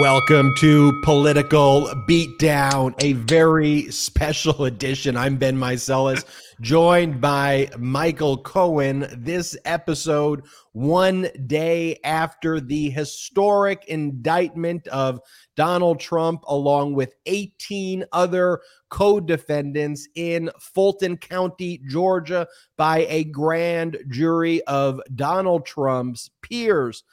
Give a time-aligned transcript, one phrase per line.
[0.00, 5.16] Welcome to Political Beatdown, a very special edition.
[5.16, 6.24] I'm Ben Meiselas,
[6.60, 9.06] joined by Michael Cohen.
[9.16, 15.20] This episode, one day after the historic indictment of
[15.54, 23.98] Donald Trump, along with 18 other co defendants in Fulton County, Georgia, by a grand
[24.08, 27.04] jury of Donald Trump's peers.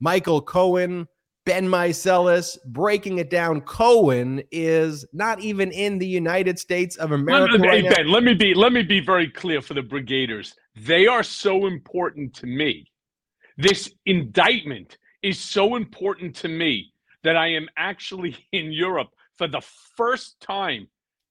[0.00, 1.06] Michael Cohen
[1.50, 3.60] Ben Meiselas breaking it down.
[3.62, 7.58] Cohen is not even in the United States of America.
[7.58, 10.52] Let, right hey, Ben, let me be let me be very clear for the brigaders.
[10.76, 12.86] They are so important to me.
[13.56, 16.92] This indictment is so important to me
[17.24, 19.62] that I am actually in Europe for the
[19.96, 20.86] first time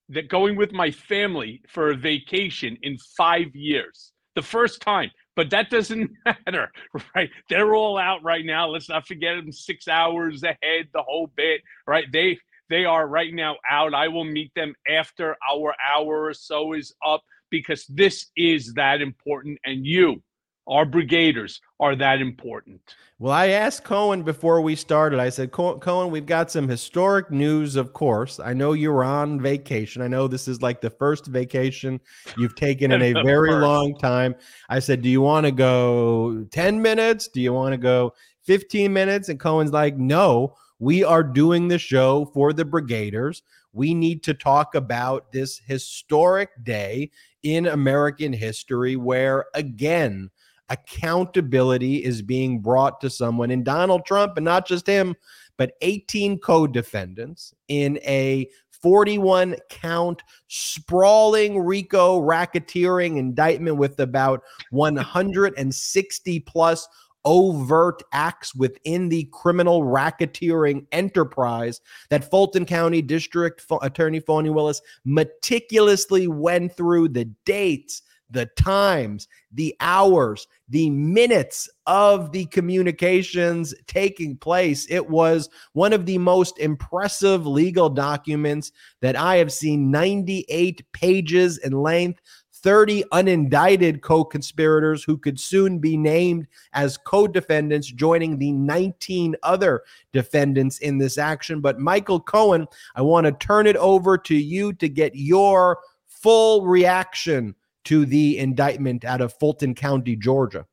[0.09, 4.11] that going with my family for a vacation in 5 years.
[4.35, 6.69] The first time but that doesn't matter,
[7.15, 7.29] right?
[7.49, 8.67] They're all out right now.
[8.67, 12.03] Let's not forget them six hours ahead, the whole bit, right?
[12.11, 12.37] They
[12.69, 13.93] they are right now out.
[13.93, 19.01] I will meet them after our hour or so is up because this is that
[19.01, 20.21] important, and you
[20.69, 22.95] our brigaders are that important.
[23.17, 25.19] Well, I asked Cohen before we started.
[25.19, 28.39] I said, Cohen, we've got some historic news, of course.
[28.39, 30.01] I know you're on vacation.
[30.01, 31.99] I know this is like the first vacation
[32.37, 33.61] you've taken in a very first.
[33.61, 34.35] long time.
[34.69, 37.27] I said, Do you want to go 10 minutes?
[37.27, 39.27] Do you want to go 15 minutes?
[39.27, 43.41] And Cohen's like, No, we are doing the show for the Brigaders.
[43.73, 47.11] We need to talk about this historic day
[47.43, 50.29] in American history where, again,
[50.69, 55.15] accountability is being brought to someone in Donald Trump, and not just him,
[55.57, 58.47] but 18 co defendants in a
[58.81, 66.87] 41 count sprawling RICO racketeering indictment with about 160 plus
[67.25, 76.27] overt acts within the criminal racketeering enterprise that Fulton County District Attorney Fani Willis meticulously
[76.27, 84.85] went through the dates the times, the hours, the minutes of the communications taking place.
[84.89, 91.57] It was one of the most impressive legal documents that I have seen, 98 pages
[91.59, 92.21] in length.
[92.61, 99.35] 30 unindicted co conspirators who could soon be named as co defendants, joining the 19
[99.43, 101.61] other defendants in this action.
[101.61, 106.65] But, Michael Cohen, I want to turn it over to you to get your full
[106.65, 107.55] reaction
[107.89, 110.63] to the indictment out of Fulton County, Georgia.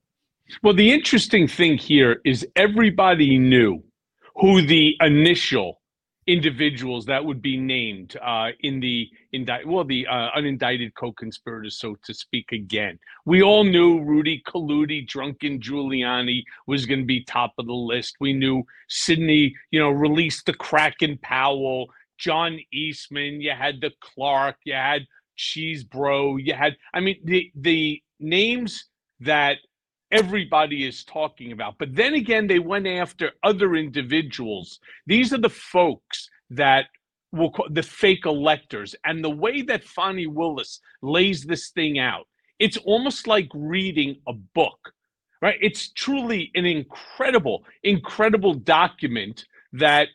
[0.62, 3.82] Well, the interesting thing here is everybody knew
[4.36, 5.80] who the initial
[6.26, 11.96] individuals that would be named uh, in the indict well the uh, unindicted co-conspirators so
[12.02, 17.52] to speak again we all knew rudy colludi drunken giuliani was going to be top
[17.58, 21.86] of the list we knew sidney you know released the kraken powell
[22.18, 26.38] john eastman you had the clark you had Chesebro.
[26.42, 28.84] You had, I mean, the the names
[29.20, 29.58] that
[30.10, 31.74] everybody is talking about.
[31.78, 34.78] But then again, they went after other individuals.
[35.06, 36.86] These are the folks that
[37.32, 38.94] will call the fake electors.
[39.04, 42.26] And the way that Fani Willis lays this thing out,
[42.58, 44.92] it's almost like reading a book,
[45.42, 45.58] right?
[45.60, 50.08] It's truly an incredible, incredible document that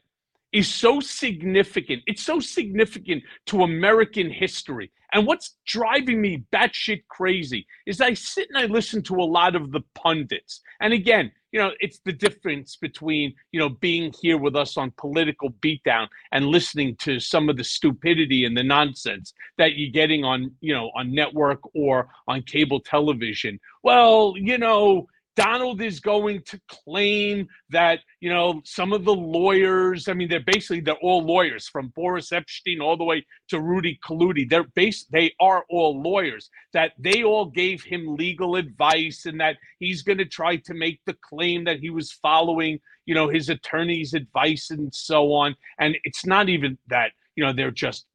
[0.51, 2.01] is so significant.
[2.07, 4.91] It's so significant to American history.
[5.13, 9.55] And what's driving me batshit crazy is I sit and I listen to a lot
[9.55, 10.61] of the pundits.
[10.79, 14.93] And again, you know, it's the difference between, you know, being here with us on
[14.97, 20.23] political beatdown and listening to some of the stupidity and the nonsense that you're getting
[20.23, 23.59] on, you know, on network or on cable television.
[23.83, 30.07] Well, you know, Donald is going to claim that, you know, some of the lawyers,
[30.07, 33.99] I mean, they're basically, they're all lawyers from Boris Epshteyn all the way to Rudy
[34.05, 34.49] Colludi.
[34.49, 39.57] They're based, they are all lawyers, that they all gave him legal advice and that
[39.79, 43.49] he's going to try to make the claim that he was following, you know, his
[43.49, 45.55] attorney's advice and so on.
[45.79, 48.05] And it's not even that, you know, they're just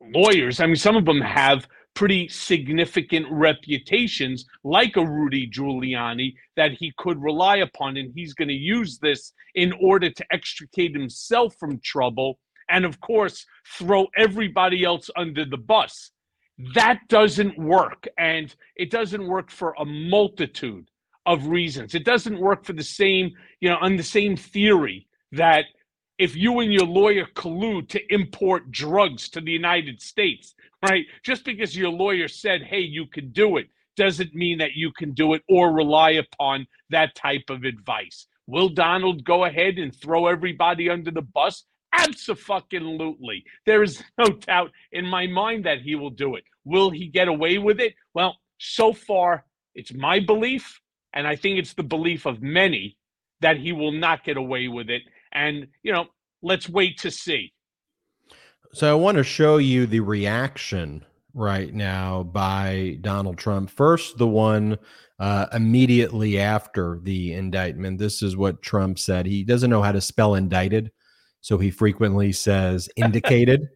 [0.00, 0.60] lawyers.
[0.60, 6.92] I mean, some of them have pretty significant reputations like a Rudy Giuliani that he
[6.98, 7.96] could rely upon.
[7.96, 12.38] And he's going to use this in order to extricate himself from trouble
[12.68, 13.46] and, of course,
[13.78, 16.10] throw everybody else under the bus.
[16.74, 18.08] That doesn't work.
[18.18, 20.88] And it doesn't work for a multitude
[21.26, 21.94] of reasons.
[21.94, 23.30] It doesn't work for the same,
[23.60, 25.64] you know, on the same theory that
[26.18, 31.06] if you and your lawyer collude to import drugs to the United States, right?
[31.24, 35.12] Just because your lawyer said, hey, you can do it, doesn't mean that you can
[35.12, 38.26] do it or rely upon that type of advice.
[38.46, 41.64] Will Donald go ahead and throw everybody under the bus?
[41.92, 43.44] Absolutely.
[43.66, 46.44] There is no doubt in my mind that he will do it.
[46.64, 47.94] Will he get away with it?
[48.14, 49.44] Well, so far,
[49.74, 50.80] it's my belief,
[51.12, 52.96] and I think it's the belief of many
[53.40, 55.02] that he will not get away with it.
[55.34, 56.06] And, you know,
[56.42, 57.52] let's wait to see.
[58.72, 63.70] So I want to show you the reaction right now by Donald Trump.
[63.70, 64.78] First, the one
[65.18, 67.98] uh, immediately after the indictment.
[67.98, 69.26] This is what Trump said.
[69.26, 70.90] He doesn't know how to spell indicted,
[71.40, 73.68] so he frequently says indicated.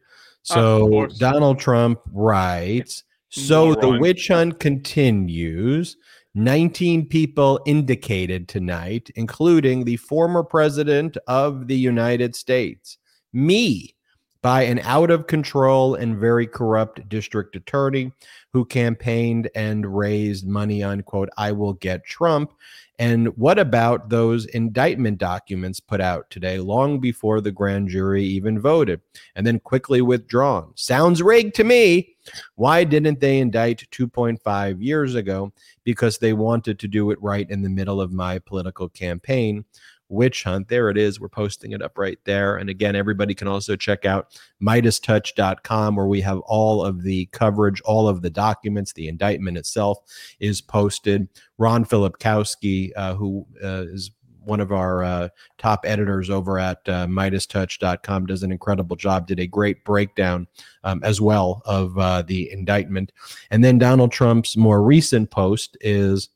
[0.42, 3.04] so Donald Trump writes.
[3.30, 3.80] So Moron.
[3.80, 5.96] the witch hunt continues.
[6.34, 12.98] 19 people indicated tonight, including the former president of the United States,
[13.32, 13.94] me,
[14.40, 18.12] by an out of control and very corrupt district attorney
[18.52, 22.52] who campaigned and raised money on, quote, I will get Trump.
[23.00, 28.58] And what about those indictment documents put out today, long before the grand jury even
[28.58, 29.00] voted,
[29.36, 30.72] and then quickly withdrawn?
[30.74, 32.16] Sounds rigged to me.
[32.56, 35.52] Why didn't they indict 2.5 years ago?
[35.84, 39.64] Because they wanted to do it right in the middle of my political campaign
[40.08, 40.68] witch hunt.
[40.68, 41.20] There it is.
[41.20, 42.56] We're posting it up right there.
[42.56, 47.80] And again, everybody can also check out MeidasTouch.com where we have all of the coverage,
[47.82, 49.98] all of the documents, the indictment itself
[50.40, 51.28] is posted.
[51.58, 54.10] Ron Filipkowski, uh, who uh, is
[54.48, 55.28] one of our uh,
[55.58, 60.46] top editors over at uh, MeidasTouch.com does an incredible job, did a great breakdown
[60.84, 63.12] um, as well of uh, the indictment.
[63.50, 66.30] And then Donald Trump's more recent post is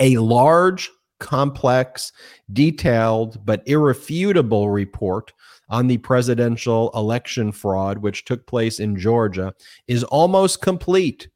[0.00, 2.12] a large complex,
[2.52, 5.32] detailed, but irrefutable report
[5.68, 9.52] on the presidential election fraud, which took place in Georgia,
[9.88, 11.28] is almost complete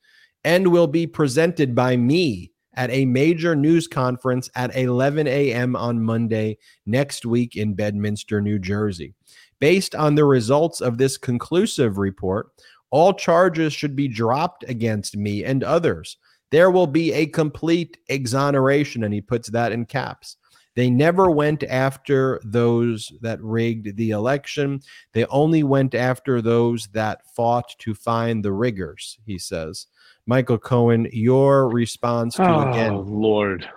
[0.45, 5.75] and will be presented by me at a major news conference at 11 a.m.
[5.75, 6.57] on Monday
[6.87, 9.15] next week in Bedminster, New Jersey.
[9.59, 12.51] Based on the results of this conclusive report,
[12.91, 16.17] all charges should be dropped against me and others
[16.51, 19.05] there will be a complete exoneration.
[19.05, 20.37] And he puts that in caps.
[20.77, 24.81] They never went after those that rigged the election.
[25.13, 29.87] They only went after those that fought to find the riggers, he says.
[30.27, 33.05] Michael Cohen, your response to oh, again.
[33.05, 33.69] Lord.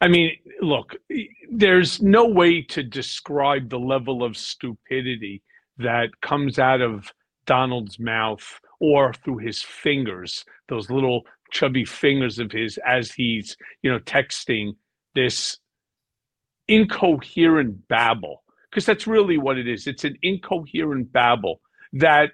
[0.00, 0.94] I mean, look,
[1.50, 5.42] there's no way to describe the level of stupidity
[5.78, 7.12] that comes out of
[7.46, 11.22] Donald's mouth or through his fingers, those little
[11.56, 14.76] chubby fingers of his as he's you know texting
[15.14, 15.58] this
[16.68, 18.42] incoherent babble.
[18.70, 19.86] Because that's really what it is.
[19.86, 21.60] It's an incoherent babble
[21.94, 22.32] that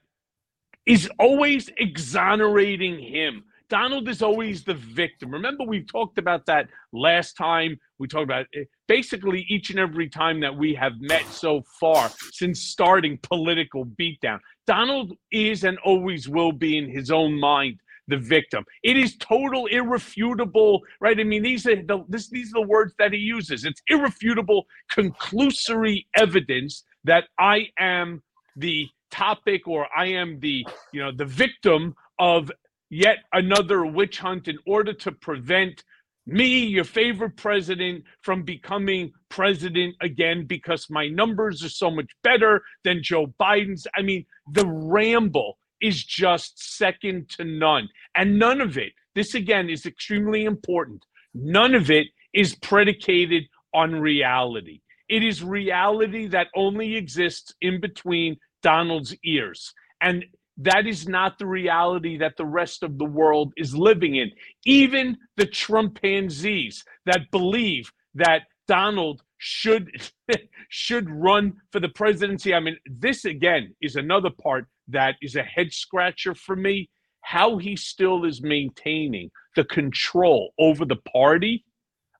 [0.87, 3.45] is always exonerating him.
[3.69, 5.31] Donald is always the victim.
[5.31, 7.79] Remember we talked about that last time.
[7.99, 8.69] We talked about it.
[8.89, 14.41] basically each and every time that we have met so far since starting political beatdown.
[14.67, 17.79] Donald is and always will be in his own mind
[18.13, 18.63] the victim.
[18.83, 21.19] It is total irrefutable, right?
[21.19, 23.65] I mean, these are the this, these are the words that he uses.
[23.65, 28.23] It's irrefutable, conclusory evidence that I am
[28.57, 32.53] the topic or I am the you know the victim of
[32.91, 35.83] yet another witch hunt in order to prevent
[36.27, 42.63] me, your favorite president, from becoming president again because my numbers are so much better
[42.85, 43.87] than Joe Biden's.
[43.97, 47.89] I mean, the ramble is just second to none.
[48.17, 54.01] And none of it, this again is extremely important, none of it is predicated on
[54.01, 54.81] reality.
[55.09, 59.75] It is reality that only exists in between Donald's ears.
[60.01, 60.25] And
[60.59, 64.31] that is not the reality that the rest of the world is living in.
[64.65, 69.91] Even the Trumpanzees that believe that Donald should
[70.69, 72.55] should run for the presidency.
[72.55, 76.91] I mean, this again is another part that is a head scratcher for me.
[77.23, 81.65] How he still is maintaining the control over the party,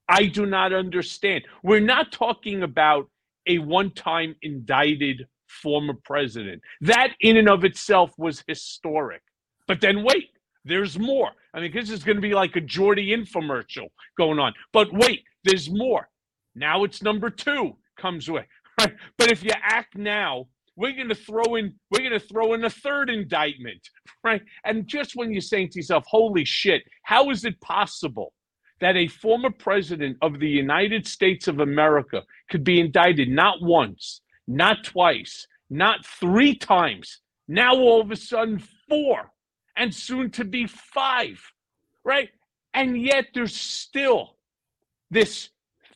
[0.09, 1.45] I do not understand.
[1.63, 3.09] We're not talking about
[3.49, 6.63] a one time indicted former president.
[6.81, 9.23] That, in and of itself, was historic.
[9.67, 10.31] But then wait,
[10.65, 11.31] there's more.
[11.55, 14.53] I mean, this is going to be like a Jordy infomercial going on.
[14.73, 16.09] But wait, there's more.
[16.55, 18.47] Now it's number two comes with.
[18.81, 18.95] Right?
[19.19, 22.65] But if you act now we're going to throw in we're going to throw in
[22.65, 23.81] a third indictment
[24.25, 24.43] right?
[24.65, 28.33] And just when you're saying to yourself holy shit how is it possible
[28.81, 34.21] that a former president of the united states of america could be indicted not once
[34.49, 39.31] not twice not three times now all of a sudden four
[39.77, 41.41] and soon to be five
[42.05, 42.29] right?
[42.75, 44.37] And yet there's still
[45.11, 45.51] this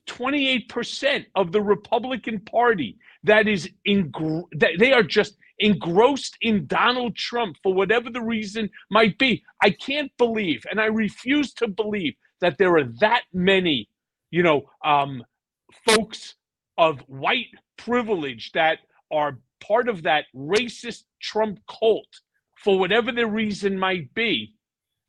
[0.09, 4.12] 28% of the Republican Party that is in
[4.52, 9.42] that they are just engrossed in Donald Trump for whatever the reason might be.
[9.62, 13.88] I can't believe, and I refuse to believe that there are that many,
[14.30, 15.25] you know, um,
[15.88, 16.35] folks
[16.78, 17.47] of white
[17.78, 18.78] privilege that
[19.11, 22.21] are part of that racist Trump cult
[22.62, 24.52] for whatever the reason might be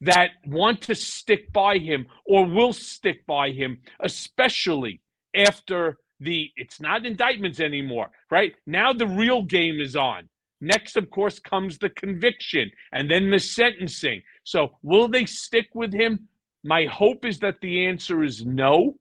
[0.01, 5.01] that want to stick by him or will stick by him, especially
[5.35, 8.53] after the it's not indictments anymore, right?
[8.65, 10.29] Now the real game is on.
[10.59, 14.23] Next, of course, comes the conviction and then the sentencing.
[14.43, 16.27] So, will they stick with him?
[16.63, 18.95] My hope is that the answer is no,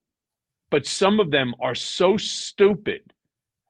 [0.70, 3.00] but some of them are so stupid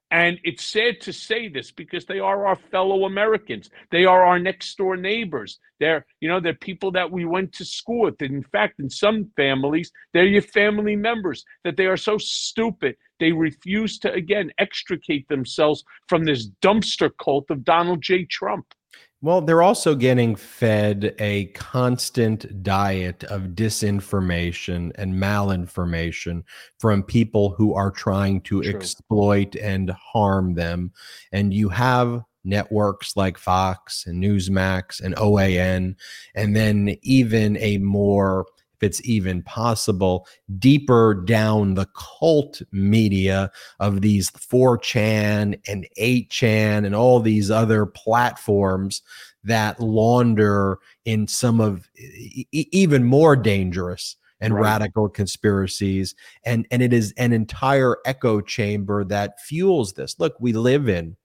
[0.09, 3.69] and it's sad to say this because they are our fellow Americans.
[3.91, 5.59] They are our next door neighbors.
[5.81, 8.21] They're, you know, they're people that we went to school with.
[8.21, 12.95] And in fact, in some families, they're your family members that they are so stupid.
[13.19, 18.25] They refuse to, again, extricate themselves from this dumpster cult of Donald J.
[18.25, 18.73] Trump.
[19.19, 26.43] Well, they're also getting fed a constant diet of disinformation and malinformation
[26.79, 28.71] from people who are trying to True.
[28.71, 30.91] exploit and harm them.
[31.31, 35.95] And you have networks like Fox and Newsmax and OAN,
[36.35, 38.45] and then even a more
[38.77, 40.27] if it's even possible,
[40.59, 49.01] deeper down the cult media of these 4chan and 8chan and all these other platforms
[49.43, 54.61] that launder in some of e- even more dangerous and right.
[54.61, 56.13] radical conspiracies
[56.45, 61.15] and and it is an entire echo chamber that fuels this look we live in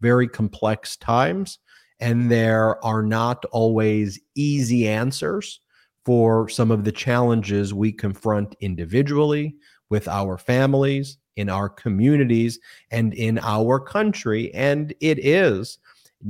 [0.00, 1.58] very complex times
[1.98, 5.60] and there are not always easy answers
[6.06, 9.56] for some of the challenges we confront individually,
[9.90, 12.60] with our families, in our communities,
[12.92, 14.54] and in our country.
[14.54, 15.78] And it is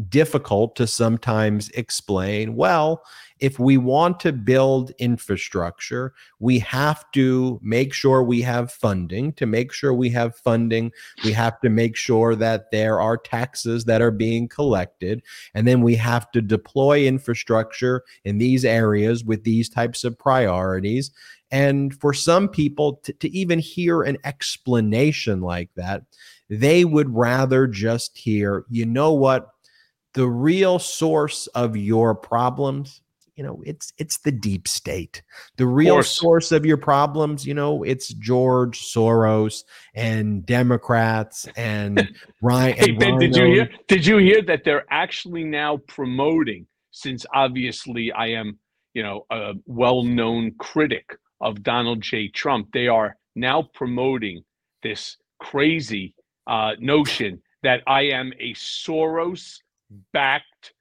[0.08, 3.02] difficult to sometimes explain well,
[3.38, 9.32] if we want to build infrastructure, we have to make sure we have funding.
[9.34, 10.92] To make sure we have funding,
[11.24, 15.22] we have to make sure that there are taxes that are being collected.
[15.54, 21.10] And then we have to deploy infrastructure in these areas with these types of priorities.
[21.50, 26.02] And for some people to, to even hear an explanation like that,
[26.48, 29.48] they would rather just hear, you know what?
[30.14, 33.02] The real source of your problems
[33.36, 35.22] you know it's it's the deep state.
[35.56, 39.64] The real source of your problems you know it's george soros
[39.94, 45.44] and democrats and ryan hey ben did you hear did you hear that they're actually
[45.44, 48.58] now promoting since obviously i am
[48.94, 52.28] you know a well-known critic of donald j.
[52.28, 54.42] Trump they are now promoting
[54.82, 56.14] this crazy
[56.46, 59.58] uh, notion that i am a soros
[60.12, 60.72] backed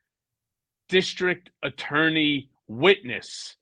[0.90, 3.56] district attorney witness.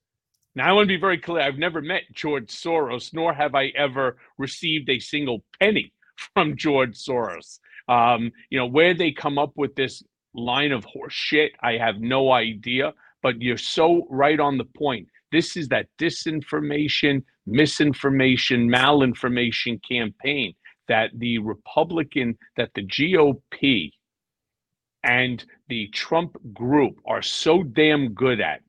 [0.56, 3.68] Now, I want to be very clear I've never met George Soros, nor have I
[3.75, 5.92] ever received a single penny
[6.34, 7.60] from George Soros.
[7.89, 10.03] Um, you know, where they come up with this
[10.34, 15.08] line of horse shit, I have no idea, but you're so right on the point.
[15.32, 20.53] This is that disinformation, misinformation, malinformation campaign
[20.88, 23.92] that the Republican, that the GOP
[25.03, 28.62] and the Trump group are so damn good at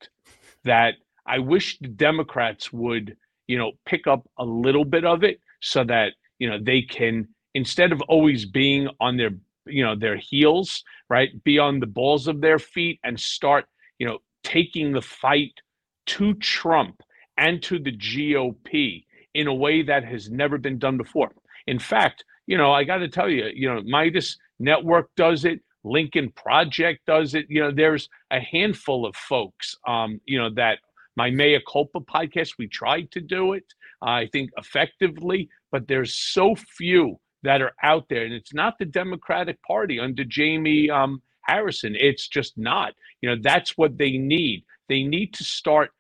[0.64, 0.94] that
[1.26, 3.14] I wish the Democrats would,
[3.46, 7.28] you know, pick up a little bit of it so that, you know, they can
[7.52, 9.32] instead of always being on their,
[9.66, 13.66] you know, their heels, right, be on the balls of their feet and start,
[13.99, 15.52] you know, taking the fight
[16.06, 17.02] to Trump
[17.37, 21.32] and to the GOP in a way that has never been done before.
[21.66, 25.61] In fact, you know, I got to tell you, you know, Meidas Network does it.
[25.84, 27.46] Lincoln Project does it.
[27.48, 30.78] You know, there's a handful of folks, um, you know, that
[31.16, 33.64] my Mea Culpa podcast, we tried to do it,
[34.02, 38.24] uh, I think effectively, but there's so few that are out there.
[38.24, 41.94] And it's not the Democratic Party under Jaime um, Harrison.
[41.96, 42.94] It's just not.
[43.20, 44.64] You know, that's what they need.
[44.88, 45.90] They need to start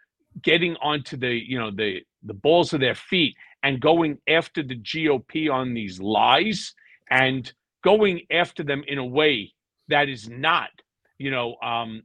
[0.42, 4.78] getting onto the, you know, the the balls of their feet and going after the
[4.78, 6.74] GOP on these lies
[7.10, 9.52] and going after them in a way
[9.88, 10.70] that is not,
[11.18, 12.02] you know, um,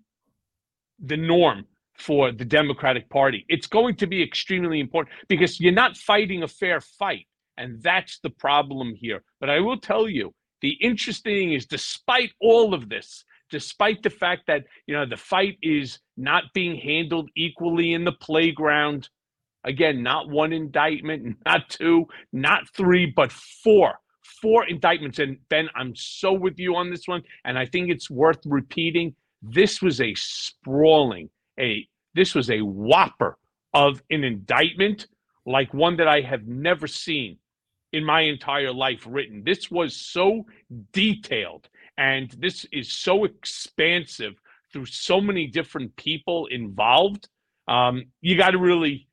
[1.03, 1.65] the norm
[1.97, 3.45] for the Democratic Party.
[3.49, 7.27] It's going to be extremely important because you're not fighting a fair fight.
[7.57, 9.23] And that's the problem here.
[9.41, 14.09] But I will tell you, the interesting thing is, despite all of this, despite the
[14.09, 19.09] fact that you know the fight is not being handled equally in the playground,
[19.63, 23.99] Again, not one indictment, not two, not three, but four.
[24.41, 25.19] Four indictments.
[25.19, 27.23] And Ben, I'm so with you on this one.
[27.45, 29.15] And I think it's worth repeating.
[29.41, 31.29] This was a sprawling,
[31.59, 33.37] a this was a whopper
[33.73, 35.07] of an indictment,
[35.45, 37.37] like one that I have never seen
[37.93, 39.43] in my entire life written.
[39.43, 40.45] This was so
[40.91, 44.33] detailed and this is so expansive
[44.71, 47.27] through so many different people involved.
[47.67, 49.08] Um, you got to really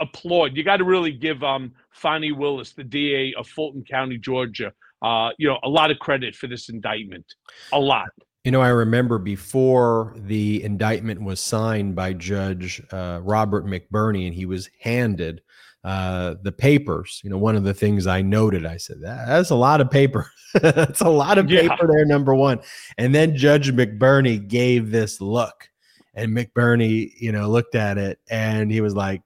[0.00, 0.56] applaud.
[0.56, 4.72] You got to really give um, Fani Willis, the DA of Fulton County, Georgia,
[5.02, 7.26] uh, you know, a lot of credit for this indictment.
[7.72, 8.08] A lot.
[8.44, 14.34] You know, I remember before the indictment was signed by Judge uh, Robert McBurney, and
[14.34, 15.40] he was handed
[15.82, 17.20] uh, the papers.
[17.24, 20.30] You know, one of the things I noted, I said, that's a lot of paper.
[20.54, 21.86] that's a lot of paper yeah.
[21.86, 22.60] there, number one.
[22.98, 25.68] And then Judge McBurney gave this look,
[26.14, 29.22] and McBurney, you know, looked at it and he was like,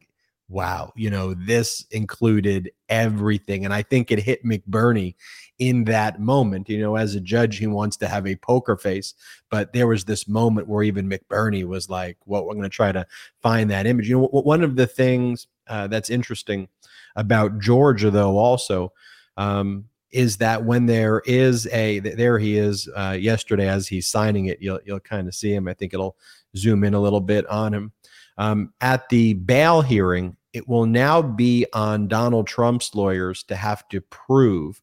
[0.49, 3.65] wow, you know, this included everything.
[3.65, 5.15] And I think it hit McBurney
[5.59, 6.69] in that moment.
[6.69, 9.15] You know, as a judge, he wants to have a poker face,
[9.51, 12.93] but there was this moment where even McBurney was like, well, we're going to try
[12.93, 13.07] to
[13.43, 14.09] find that image.
[14.09, 16.69] You know, one of the things uh, that's interesting
[17.15, 18.93] about Georgia, though, also.
[19.37, 24.47] Um, is that when there is a there he is uh, yesterday as he's signing
[24.47, 26.17] it you'll you'll kind of see him I think it'll
[26.57, 27.93] zoom in a little bit on him
[28.39, 33.89] um, at the bail hearing it will now be on Donald Trump's lawyers to have
[33.89, 34.81] to prove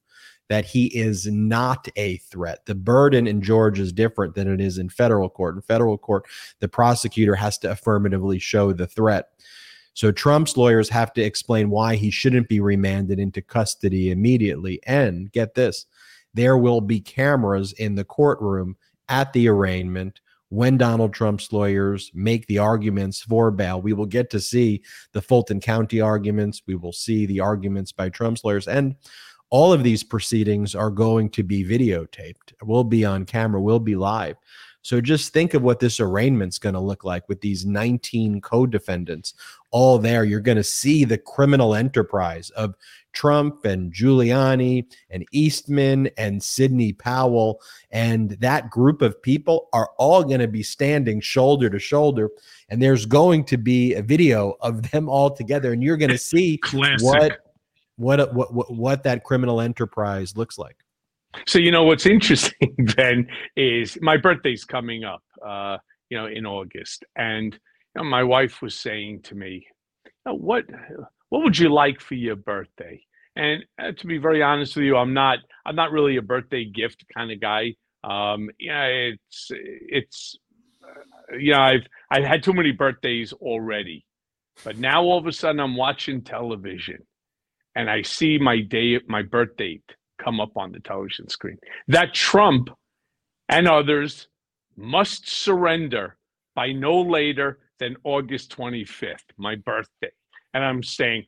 [0.48, 2.66] that he is not a threat.
[2.66, 5.56] The burden in Georgia is different than it is in federal court.
[5.56, 6.26] In federal court,
[6.60, 9.30] the prosecutor has to affirmatively show the threat.
[9.96, 14.80] So Trump's lawyers have to explain why he shouldn't be remanded into custody immediately.
[14.86, 15.86] And get this
[16.36, 18.76] there will be cameras in the courtroom
[19.08, 23.82] at the arraignment when Donald Trump's lawyers make the arguments for bail.
[23.82, 26.62] We will get to see the Fulton County arguments.
[26.68, 28.68] We will see the arguments by Trump's lawyers.
[28.68, 28.96] And
[29.50, 33.96] all of these proceedings are going to be videotaped, will be on camera, will be
[33.96, 34.36] live.
[34.86, 39.34] So just think of what this arraignment's going to look like with these 19 co-defendants
[39.72, 40.24] all there.
[40.24, 42.76] You're going to see the criminal enterprise of
[43.12, 47.62] Trump and Giuliani and Eastman and Sidney Powell.
[47.90, 52.30] And that group of people are all going to be standing shoulder to shoulder.
[52.70, 55.74] And there's going to be a video of them all together.
[55.74, 57.02] And you're going to see what,
[57.96, 60.85] what, what, what, what that criminal enterprise looks like.
[61.48, 65.78] So you know what's interesting, Ben, is my birthday's coming up, uh,
[66.10, 69.68] you know, in August, and you know, my wife was saying to me,
[70.26, 70.66] "What,
[71.30, 73.02] what would you like for your birthday?"
[73.36, 76.66] And uh, to be very honest with you, I'm not, I'm not really a birthday
[76.66, 77.76] gift kind of guy.
[78.04, 80.38] Um, yeah, it's, it's,
[80.82, 84.06] uh, you know, I've, I've had too many birthdays already,
[84.64, 87.00] but now all of a sudden I'm watching television,
[87.76, 89.84] and I see my day, my birth date
[90.26, 91.58] come up on the television screen.
[91.88, 92.70] That Trump
[93.48, 94.28] and others
[94.76, 96.18] must surrender
[96.56, 100.12] by no later than August 25th, my birthday.
[100.54, 101.26] And I'm saying,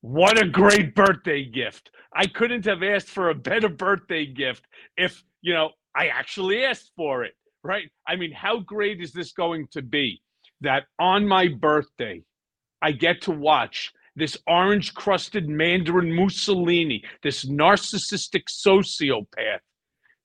[0.00, 1.90] what a great birthday gift.
[2.14, 4.64] I couldn't have asked for a better birthday gift
[4.96, 7.90] if, you know, I actually asked for it, right?
[8.06, 10.22] I mean, how great is this going to be
[10.62, 12.22] that on my birthday,
[12.80, 19.60] I get to watch this orange crusted Mandarin Mussolini, this narcissistic sociopath,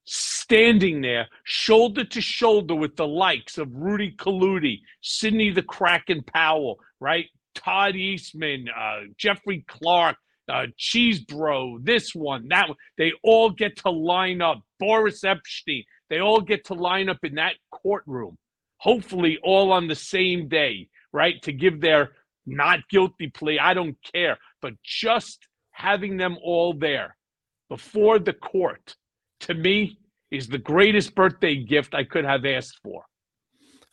[0.06, 6.80] standing there shoulder to shoulder with the likes of Rudy Kaludi, Sidney the Kraken Powell,
[7.00, 7.26] right?
[7.56, 10.18] Todd Eastman, uh, Jeffrey Clark,
[10.48, 12.78] uh, Chesebro, this one, that one.
[12.98, 14.62] They all get to line up.
[14.80, 18.38] Boris Epshteyn, they all get to line up in that courtroom,
[18.78, 21.42] hopefully all on the same day, right?
[21.44, 22.12] To give their
[22.46, 23.60] not guilty plea.
[23.60, 24.38] I don't care.
[24.62, 27.16] But just having them all there
[27.70, 28.96] before the court,
[29.42, 30.00] to me,
[30.32, 33.04] is the greatest birthday gift I could have asked for.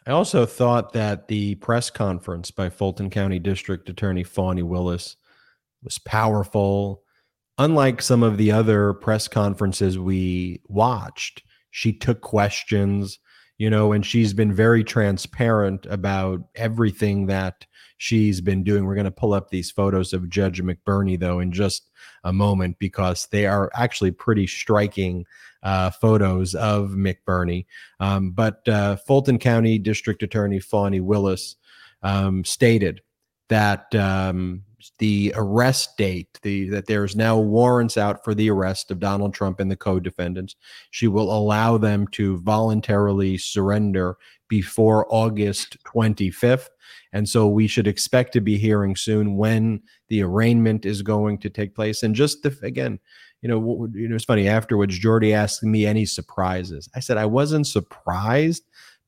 [0.06, 5.16] I also thought that the press conference by Fulton County District Attorney Fani Willis
[5.82, 7.02] was powerful.
[7.58, 13.18] Unlike some of the other press conferences we watched, she took questions,
[13.62, 17.64] you know, and she's been very transparent about everything that
[17.96, 18.84] she's been doing.
[18.84, 21.92] We're going to pull up these photos of Judge McBurney, though, in just
[22.24, 25.24] a moment because they are actually pretty striking
[25.62, 27.66] uh, photos of McBurney.
[28.00, 31.54] Um, but uh, Fulton County District Attorney Fani Willis
[32.02, 33.00] um, stated
[33.48, 34.64] that um,
[34.98, 39.60] the arrest date, the that there's now warrants out for the arrest of Donald Trump
[39.60, 40.56] and the co-defendants.
[40.90, 44.16] She will allow them to voluntarily surrender
[44.48, 46.68] before August 25th.
[47.12, 51.50] And so we should expect to be hearing soon when the arraignment is going to
[51.50, 52.02] take place.
[52.02, 52.98] And just the, again,
[53.42, 54.48] you know, you know, it's funny.
[54.48, 56.88] Afterwards, Jordy asked me any surprises.
[56.94, 58.62] I said I wasn't surprised,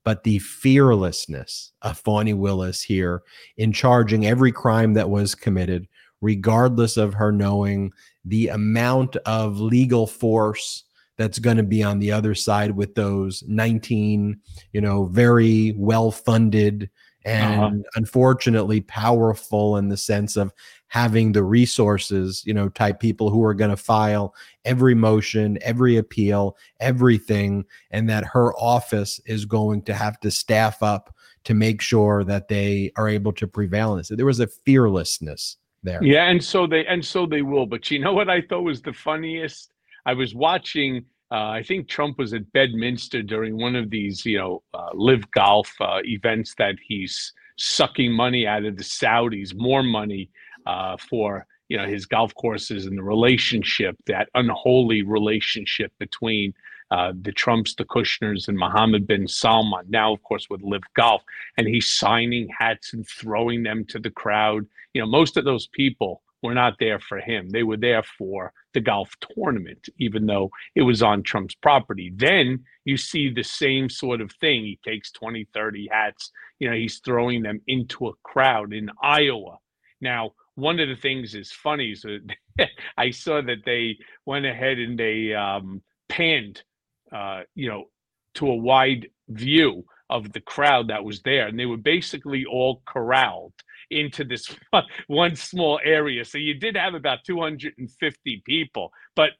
[0.05, 3.23] but the fearlessness of Fani Willis here
[3.57, 5.89] in charging every crime that was committed,
[6.21, 7.93] regardless of her knowing
[8.25, 10.85] the amount of legal force
[11.17, 14.39] that's going to be on the other side with those 19,
[14.73, 16.91] you know, very well funded
[17.25, 17.35] uh-huh.
[17.35, 17.91] and uh-huh.
[17.97, 20.53] unfortunately powerful in the sense of
[20.95, 24.33] having the resources, you know, type people who are going to file
[24.65, 30.85] every motion, every appeal, everything, and that her office is going to have to staff
[30.85, 34.07] up to make sure that they are able to prevail this.
[34.07, 35.99] So there was a fearlessness there.
[36.01, 37.67] Yeah, and so they and so they will.
[37.67, 39.73] But you know what I thought was the funniest?
[40.07, 41.07] I was watching.
[41.33, 45.29] Uh, I think Trump was at Bedminster during one of these, you know, uh, LIV
[45.33, 50.31] Golf uh, events that he's sucking money out of the Saudis, more money
[50.67, 56.55] uh, for you know his golf courses and the relationship, that unholy relationship between
[56.91, 59.87] uh, the Trumps, the Kushners, and Mohammed bin Salman.
[59.89, 61.23] Now, of course, with LIV Golf,
[61.57, 64.67] and he's signing hats and throwing them to the crowd.
[64.93, 67.49] You know, most of those people were not there for him.
[67.49, 72.13] They were there for the golf tournament, even though it was on Trump's property.
[72.15, 74.63] Then you see the same sort of thing.
[74.63, 79.59] He takes 20, 30 hats, you know, he's throwing them into a crowd in Iowa.
[80.03, 81.95] Now, one of the things is funny.
[81.95, 82.19] So
[82.97, 86.63] I saw that they went ahead and they um, panned,
[87.13, 87.85] uh, you know,
[88.35, 92.83] to a wide view of the crowd that was there, and they were basically all
[92.87, 93.55] corralled
[93.91, 94.55] into this
[95.07, 96.25] one small area.
[96.25, 99.31] So you did have about 250 people, but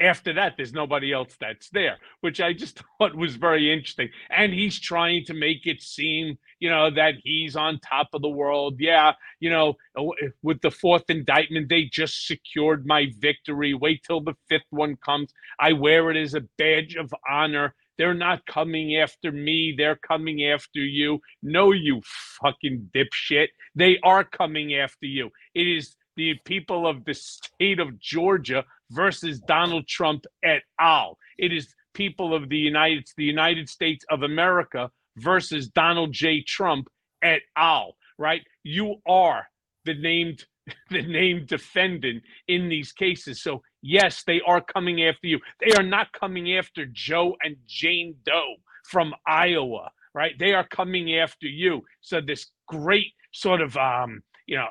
[0.00, 4.08] after that, there's nobody else that's there, which I just thought was very interesting.
[4.30, 8.28] And he's trying to make it seem, you know, that he's on top of the
[8.28, 8.76] world.
[8.78, 13.74] Yeah, you know, uh, eh, with the fourth indictment, they just secured my victory.
[13.74, 15.32] Wait till the fifth one comes.
[15.58, 17.74] I wear it as a badge of honor.
[17.96, 19.74] They're not coming after me.
[19.76, 21.20] They're coming after you.
[21.42, 22.00] No, you
[22.40, 23.48] fucking dipshit.
[23.74, 25.30] They are coming after you.
[25.54, 31.18] It is the people of the state of Georgia versus Donald Trump et al.
[31.38, 36.42] It is people of the United the United States of America versus Donald J.
[36.42, 36.88] Trump
[37.22, 37.96] et al.
[38.18, 38.42] Right?
[38.62, 39.46] You are
[39.84, 40.44] the named
[40.90, 43.42] the named defendant in these cases.
[43.42, 45.40] So yes, they are coming after you.
[45.60, 50.38] They are not coming after Joe and Jane Doe from Iowa, right?
[50.38, 51.82] They are coming after you.
[52.00, 54.68] So this great sort of um, you know,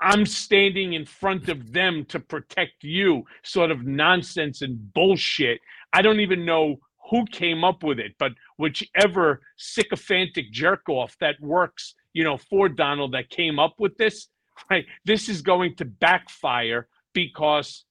[0.00, 5.60] I'm standing in front of them to protect you sort of nonsense and bullshit.
[5.92, 6.76] I don't even know
[7.10, 12.68] who came up with it, but whichever sycophantic jerk off that works, you know, for
[12.68, 14.28] Donald that came up with this,
[14.70, 14.86] right?
[15.04, 17.84] This is going to backfire because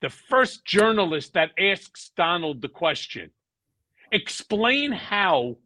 [0.00, 3.30] the first journalist that asks Donald the question,
[4.12, 5.56] explain how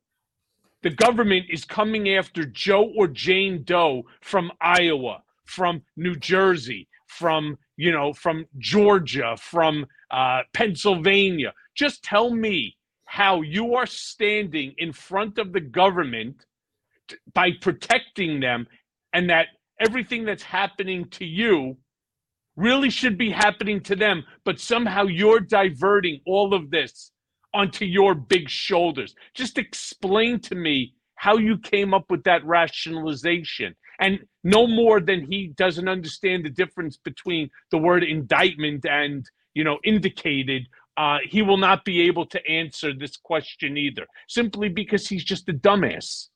[0.83, 7.59] the government is coming after Joe or Jane Doe from Iowa from New Jersey, from
[7.76, 11.52] you know, from Georgia, from uh, Pennsylvania.
[11.74, 12.76] Just tell me
[13.07, 16.46] how you are standing in front of the government
[17.09, 18.66] t- by protecting them,
[19.12, 19.48] and that
[19.80, 21.76] everything that's happening to you
[22.57, 27.11] really should be happening to them, but somehow you're diverting all of this
[27.52, 29.14] onto your big shoulders.
[29.35, 35.24] Just explain to me how you came up with that rationalization and no more than
[35.24, 41.42] he doesn't understand the difference between the word indictment and you know indicated uh, he
[41.42, 46.28] will not be able to answer this question either simply because he's just a dumbass.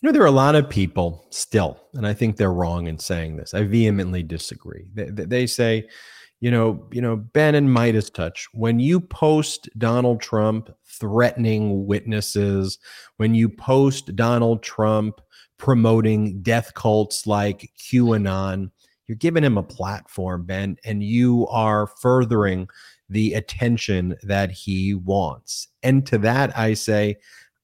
[0.00, 2.98] You know there are a lot of people still and i think they're wrong in
[2.98, 3.54] saying this.
[3.54, 4.88] I vehemently disagree.
[4.94, 5.88] They, they say
[6.40, 8.48] you know you know ben and MeidasTouch.
[8.52, 12.78] When you post donald trump threatening witnesses
[13.18, 15.20] when you post donald trump
[15.60, 18.70] promoting death cults like QAnon.
[19.06, 22.68] You're giving him a platform, Ben, and you are furthering
[23.08, 25.68] the attention that he wants.
[25.82, 27.16] And to that, I say,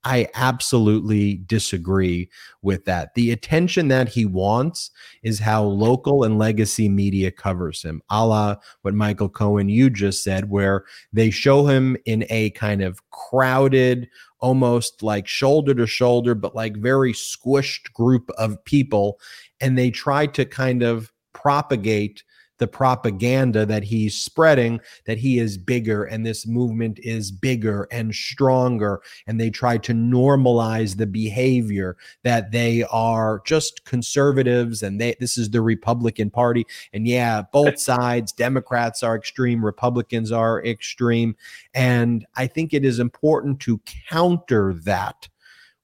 [0.07, 2.31] I absolutely disagree
[2.63, 3.15] with that.
[3.15, 4.93] The attention that he wants
[5.25, 10.23] is how local and legacy media covers him, a la what Michael Cohen, you just
[10.23, 16.37] said, where they show him in a kind of crowded, almost like shoulder to shoulder,
[16.37, 19.19] but like very squished group of people.
[19.61, 22.23] And they try to kind of propagate
[22.59, 28.15] the propaganda that he's spreading that he is bigger and this movement is bigger and
[28.15, 29.01] stronger.
[29.27, 35.39] And they try to normalize the behavior that they are just conservatives and they this
[35.39, 36.67] is the Republican party.
[36.93, 41.37] And yeah both sides democrats are extreme republicans are extreme.
[41.75, 45.29] And i think it is important to counter that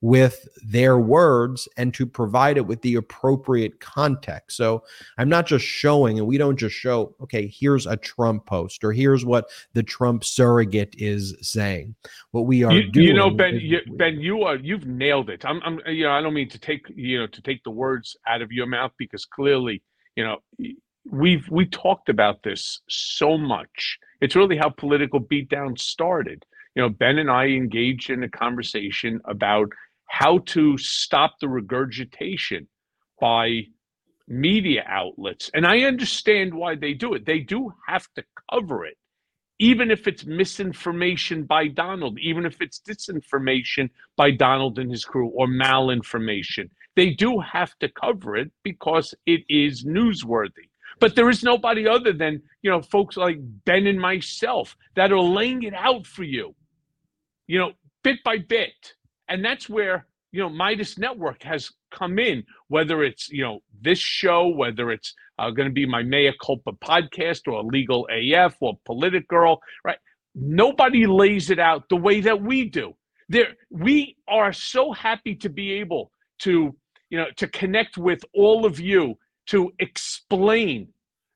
[0.03, 4.57] with their words and to provide it with the appropriate context.
[4.57, 4.83] So
[5.17, 8.93] I'm not just showing, and we don't just show, okay, here's a Trump post or
[8.93, 11.95] here's what the Trump surrogate is saying.
[12.33, 15.45] What we are you, doing, you know, Ben, you, Ben, you are you've nailed it.
[15.45, 18.17] I'm, I'm, you know, I don't mean to take, you know, to take the words
[18.27, 19.83] out of your mouth because clearly,
[20.17, 20.38] you know,
[21.09, 24.01] we've we talked about this so much.
[24.21, 26.45] It's really how political beatdown started.
[26.75, 29.71] You know, Ben and I engaged in a conversation about
[30.12, 32.68] how to stop the regurgitation
[33.18, 33.62] by
[34.29, 35.51] media outlets.
[35.55, 37.25] And I understand why they do it.
[37.25, 38.98] They do have to cover it,
[39.59, 45.29] even if it's misinformation by Donald, even if it's disinformation by Donald and his crew
[45.29, 46.68] or malinformation.
[46.94, 50.68] They do have to cover it because it is newsworthy.
[51.01, 55.18] But there is nobody other than, you know, folks like Ben and myself that are
[55.22, 56.55] laying it out for you,
[57.46, 57.72] you know,
[58.05, 58.92] bit by bit
[59.33, 62.45] and that's where you know Meidas Network has come in.
[62.68, 66.73] Whether it's you know this show, whether it's uh, going to be my Mea Culpa
[66.73, 69.99] podcast or Legal AF or PoliticsGirl, right?
[70.35, 72.95] Nobody lays it out the way that we do.
[73.29, 76.77] There, we are so happy to be able to
[77.09, 79.16] you know to connect with all of you
[79.47, 80.88] to explain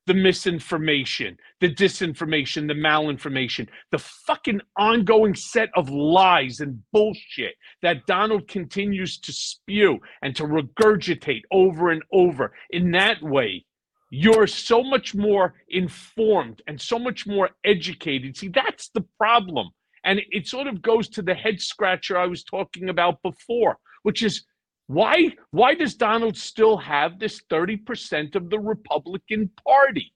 [0.06, 8.06] the misinformation, the disinformation, the malinformation, the fucking ongoing set of lies and bullshit that
[8.06, 12.52] Donald continues to spew and to regurgitate over and over.
[12.70, 13.64] In that way,
[14.10, 18.36] you're so much more informed and so much more educated.
[18.36, 19.70] See, that's the problem.
[20.04, 24.22] And it sort of goes to the head scratcher I was talking about before, which
[24.22, 24.44] is
[24.86, 30.12] why why does Donald still have this 30% of the Republican Party?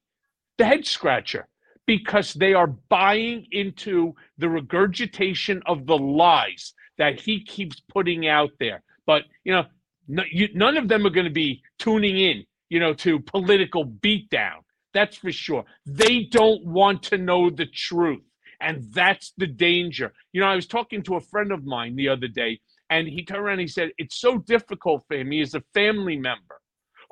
[0.59, 1.49] The head scratcher
[1.87, 8.51] because they are buying into the regurgitation of the lies that he keeps putting out
[8.61, 8.81] there.
[9.07, 9.65] But, you know,
[10.07, 13.85] no, you, none of them are going to be tuning in, you know, to political
[13.85, 14.59] beatdown.
[14.95, 15.65] That's for sure.
[15.85, 18.23] They don't want to know the truth.
[18.61, 20.13] And that's the danger.
[20.33, 23.25] You know, I was talking to a friend of mine the other day and he
[23.25, 25.31] turned around and he said, It's so difficult for him.
[25.31, 26.61] He is a family member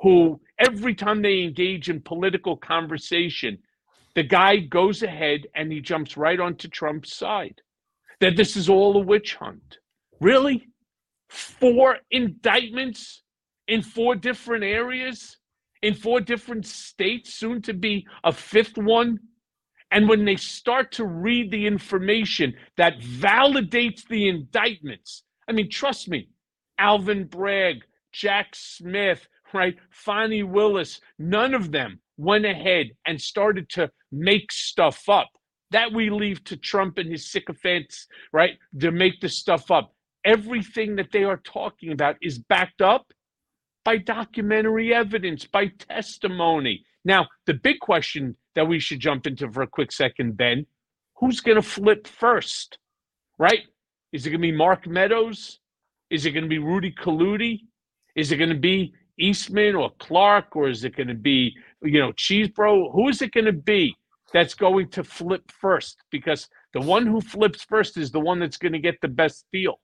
[0.01, 3.57] who, every time they engage in political conversation,
[4.15, 7.61] the guy goes ahead and he jumps right onto Trump's side.
[8.19, 9.77] That this is all a witch hunt.
[10.19, 10.67] Really?
[11.29, 13.23] Four indictments
[13.67, 15.37] in four different areas,
[15.81, 19.19] in four different states, soon to be a fifth one.
[19.91, 26.07] And when they start to read the information that validates the indictments, I mean, trust
[26.07, 26.29] me,
[26.77, 27.83] Alvin Bragg,
[28.13, 35.09] Jack Smith, right, Fani Willis, none of them went ahead and started to make stuff
[35.09, 35.29] up.
[35.71, 39.93] That we leave to Trump and his sycophants, right, to make this stuff up.
[40.23, 43.11] Everything that they are talking about is backed up
[43.83, 46.83] by documentary evidence, by testimony.
[47.05, 50.65] Now, the big question that we should jump into for a quick second, Ben
[51.19, 52.77] who's going to flip first,
[53.37, 53.63] right?
[54.11, 55.59] Is it going to be Mark Meadows?
[56.09, 57.61] Is it going to be Rudy Kaludi?
[58.15, 61.99] Is it going to be Eastman or Clark, or is it going to be you
[61.99, 62.91] know Chesebro?
[62.93, 63.95] Who is it going to be
[64.33, 65.97] that's going to flip first?
[66.11, 69.45] Because the one who flips first is the one that's going to get the best
[69.53, 69.79] deal.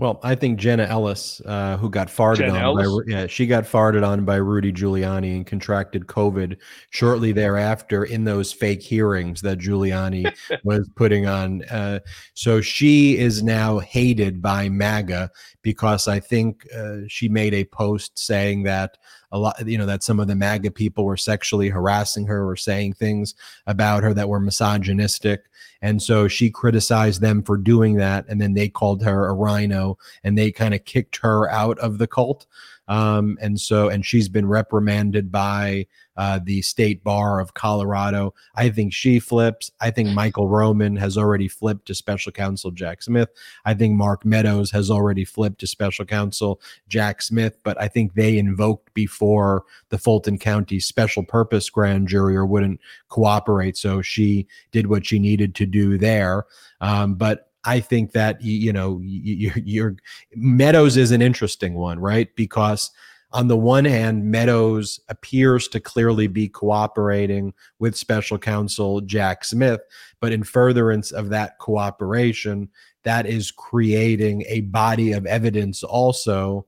[0.00, 3.64] Well, I think Jenna Ellis, uh, who got farted Jenna on by yeah, she got
[3.64, 6.56] farted on by Rudy Giuliani and contracted COVID
[6.88, 10.34] shortly thereafter in those fake hearings that Giuliani
[10.64, 11.64] was putting on.
[11.64, 12.00] Uh,
[12.32, 18.18] so she is now hated by MAGA because I think uh, she made a post
[18.18, 18.96] saying that
[19.32, 22.56] a lot, you know, that some of the MAGA people were sexually harassing her or
[22.56, 23.34] saying things
[23.66, 25.44] about her that were misogynistic.
[25.82, 28.26] And so she criticized them for doing that.
[28.28, 31.98] And then they called her a rhino and they kind of kicked her out of
[31.98, 32.46] the cult.
[32.88, 38.34] Um, and so, and she's been reprimanded by uh, the state bar of Colorado.
[38.56, 39.70] I think she flips.
[39.80, 43.30] I think Michael Roman has already flipped to special counsel Jack Smith.
[43.64, 48.14] I think Mark Meadows has already flipped to special counsel Jack Smith, but I think
[48.14, 53.76] they invoked before the Fulton County special purpose grand jury or wouldn't cooperate.
[53.76, 56.44] So she did what she needed to do there.
[56.80, 59.96] Um, but I think that you know you, you're
[60.34, 62.34] Meadows is an interesting one, right?
[62.36, 62.90] Because
[63.32, 69.80] on the one hand, Meadows appears to clearly be cooperating with special counsel Jack Smith,
[70.20, 72.68] but in furtherance of that cooperation,
[73.04, 76.66] that is creating a body of evidence also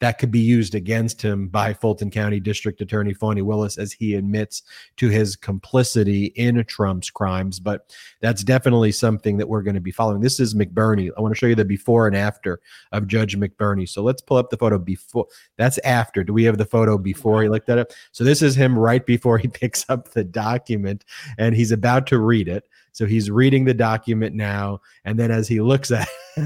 [0.00, 4.14] that could be used against him by Fulton County District Attorney Fani Willis as he
[4.14, 4.62] admits
[4.96, 7.58] to his complicity in Trump's crimes.
[7.58, 10.20] But that's definitely something that we're going to be following.
[10.20, 11.10] This is McBurney.
[11.16, 12.60] I want to show you the before and after
[12.92, 13.88] of Judge McBurney.
[13.88, 15.26] So let's pull up the photo before.
[15.56, 16.22] That's after.
[16.24, 17.94] Do we have the photo before he looked at it?
[18.12, 21.04] So this is him right before he picks up the document
[21.38, 22.68] and he's about to read it.
[22.96, 26.08] So he's reading the document now, and then as he looks at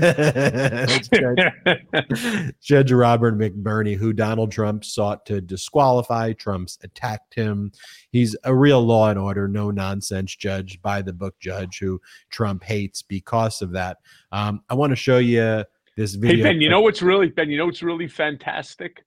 [1.12, 7.70] Judge, Judge Robert McBurney, who Donald Trump sought to disqualify, Trump's attacked him.
[8.10, 12.64] He's a real law and order, no nonsense judge, by the book judge who Trump
[12.64, 13.98] hates because of that.
[14.32, 15.62] Um, I want to show you
[15.96, 16.38] this video.
[16.38, 17.48] Hey Ben, you know what's really Ben?
[17.48, 19.04] You know what's really fantastic?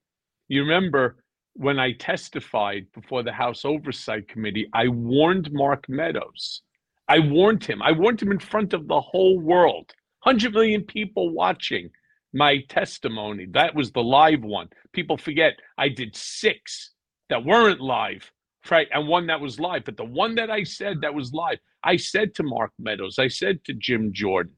[0.48, 1.18] You remember
[1.56, 6.62] when I testified before the House Oversight Committee, I warned Mark Meadows
[7.08, 7.82] I warned him.
[7.82, 9.92] I warned him in front of the whole world.
[10.24, 11.90] 100 million people watching
[12.34, 13.48] my testimony.
[13.52, 14.70] That was the live one.
[14.94, 16.92] People forget I did six
[17.30, 18.32] that weren't live,
[18.72, 18.88] right?
[18.92, 19.86] And one that was live.
[19.86, 23.28] But the one that I said that was live, I said to Mark Meadows, I
[23.28, 24.54] said to Jim Jordan,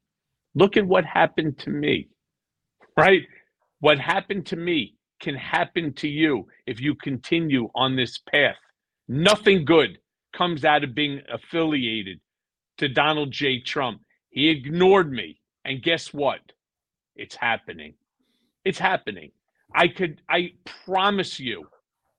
[0.53, 2.09] look at what happened to me,
[2.97, 3.23] right?
[3.79, 8.55] What happened to me can happen to you if you continue on this path.
[9.07, 9.97] Nothing good
[10.35, 12.19] comes out of being affiliated
[12.77, 13.59] to Donald J.
[13.59, 14.01] Trump.
[14.29, 15.39] He ignored me.
[15.63, 16.39] And guess what?
[17.15, 17.95] It's happening.
[18.63, 19.31] It's happening.
[19.73, 20.53] I could, I
[20.85, 21.67] promise you,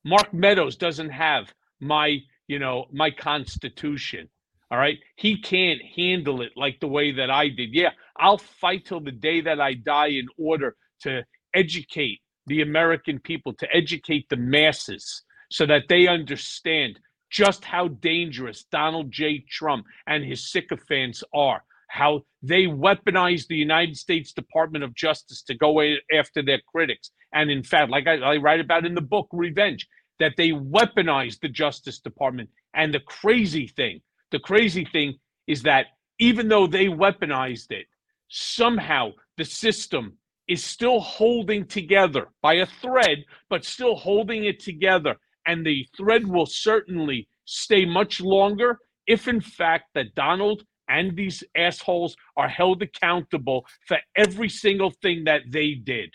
[0.04, 4.28] Mark Meadows doesn't have my, you know, my constitution.
[4.70, 4.98] All right.
[5.16, 7.72] He can't handle it like the way that I did.
[7.72, 13.20] Yeah, I'll fight till the day that I die in order to educate the American
[13.20, 16.98] people, to educate the masses so that they understand
[17.30, 19.44] just how dangerous Donald J.
[19.50, 25.54] Trump and his sycophants are, how they weaponize the United States Department of Justice to
[25.54, 25.80] go
[26.12, 27.10] after their critics.
[27.32, 29.86] And in fact, like I, I write about in the book, Revenge,
[30.18, 32.48] that they weaponize the Justice Department.
[32.74, 35.14] And the crazy thing, the crazy thing
[35.46, 35.86] is that
[36.18, 37.86] even though they weaponized it,
[38.28, 40.16] somehow the system
[40.48, 46.26] is still holding together by a thread, but still holding it together and the thread
[46.26, 52.82] will certainly stay much longer if, in fact, that Donald and these assholes are held
[52.82, 56.14] accountable for every single thing that they did.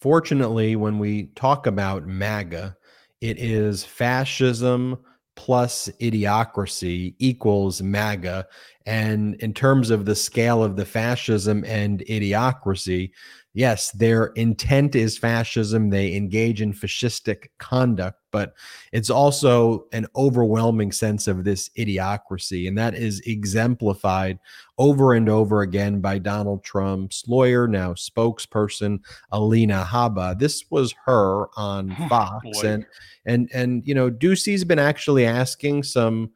[0.00, 2.76] Fortunately, when we talk about MAGA,
[3.20, 4.98] it is fascism
[5.36, 8.46] plus idiocracy equals MAGA.
[8.84, 13.12] And in terms of the scale of the fascism and idiocracy,
[13.54, 15.90] yes, their intent is fascism.
[15.90, 18.54] They engage in fascistic conduct, but
[18.92, 22.66] it's also an overwhelming sense of this idiocracy.
[22.66, 24.38] And that is exemplified
[24.78, 30.38] over and over again by Donald Trump's lawyer, now spokesperson, Alina Habba.
[30.38, 32.62] This was her on oh, Fox.
[32.62, 32.86] and
[33.26, 36.30] and and you know, Doocy's been actually asking some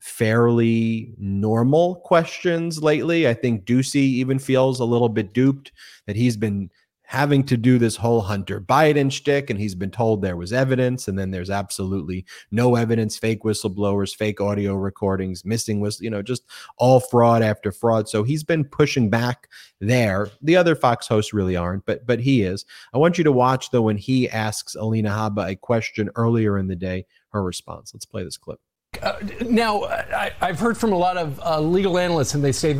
[0.00, 3.28] fairly normal questions lately.
[3.28, 5.72] I think Doocy even feels a little bit duped
[6.06, 6.70] that he's been
[7.10, 11.08] having to do this whole Hunter Biden shtick, and he's been told there was evidence,
[11.08, 16.22] and then there's absolutely no evidence, fake whistleblowers, fake audio recordings, missing whistle, you know,
[16.22, 16.44] just
[16.76, 18.08] all fraud after fraud.
[18.08, 19.48] So he's been pushing back
[19.80, 20.28] there.
[20.40, 22.64] The other Fox hosts really aren't, but but he is.
[22.94, 26.68] I want you to watch though when he asks Alina Habba a question earlier in
[26.68, 27.92] the day, her response.
[27.92, 28.60] Let's play this clip.
[29.02, 32.74] Uh, now, I, have heard from a lot of uh, legal analysts, and they say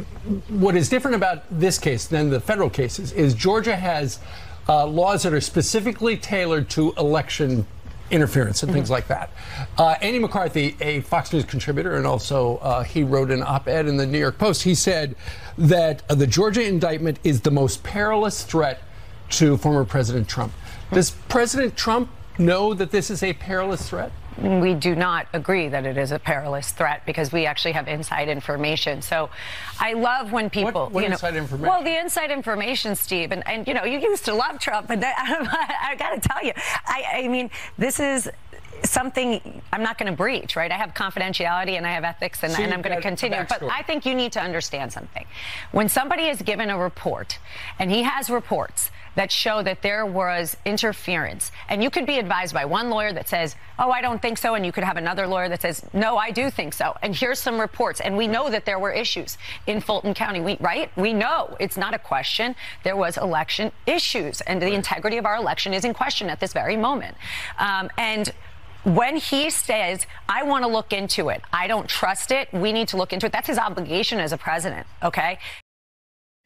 [0.49, 4.19] what is different about this case than the federal cases is Georgia has
[4.69, 7.67] uh, laws that are specifically tailored to election
[8.11, 8.79] interference and mm-hmm.
[8.79, 9.31] things like that.
[9.79, 13.87] Uh, Andy McCarthy, a Fox News contributor, and also uh, he wrote an op ed
[13.87, 15.15] in the New York Post, he said
[15.57, 18.83] that uh, the Georgia indictment is the most perilous threat
[19.31, 20.53] to former President Trump.
[20.93, 24.13] Does President Trump know that this is a perilous threat?
[24.40, 28.29] We do not agree that it is a perilous threat because we actually have inside
[28.29, 29.03] information.
[29.03, 29.31] So
[29.79, 31.68] I love when people, what, what you know, inside information?
[31.68, 35.00] well, the inside information, Steve, and, and you know, you used to love Trump, but
[35.00, 36.53] that, I, I got to tell you,
[36.87, 38.31] I, I mean, this is
[38.85, 40.70] something I'm not going to breach, right?
[40.70, 43.45] I have confidentiality and I have ethics and, and I'm going to continue.
[43.49, 45.26] But I think you need to understand something.
[45.72, 47.38] When somebody is given a report
[47.78, 51.51] and he has reports that show that there was interference.
[51.69, 54.55] And you could be advised by one lawyer that says, oh, I don't think so.
[54.55, 56.95] And you could have another lawyer that says, no, I do think so.
[57.03, 58.01] And here's some reports.
[58.01, 60.91] And we know that there were issues in Fulton County, we, right?
[60.97, 62.55] We know it's not a question.
[62.85, 66.53] There was election issues, and the integrity of our election is in question at this
[66.53, 67.17] very moment.
[67.59, 68.33] Um, and
[68.85, 72.89] when he says, I want to look into it, I don't trust it, we need
[72.89, 75.39] to look into it, that's his obligation as a president, okay?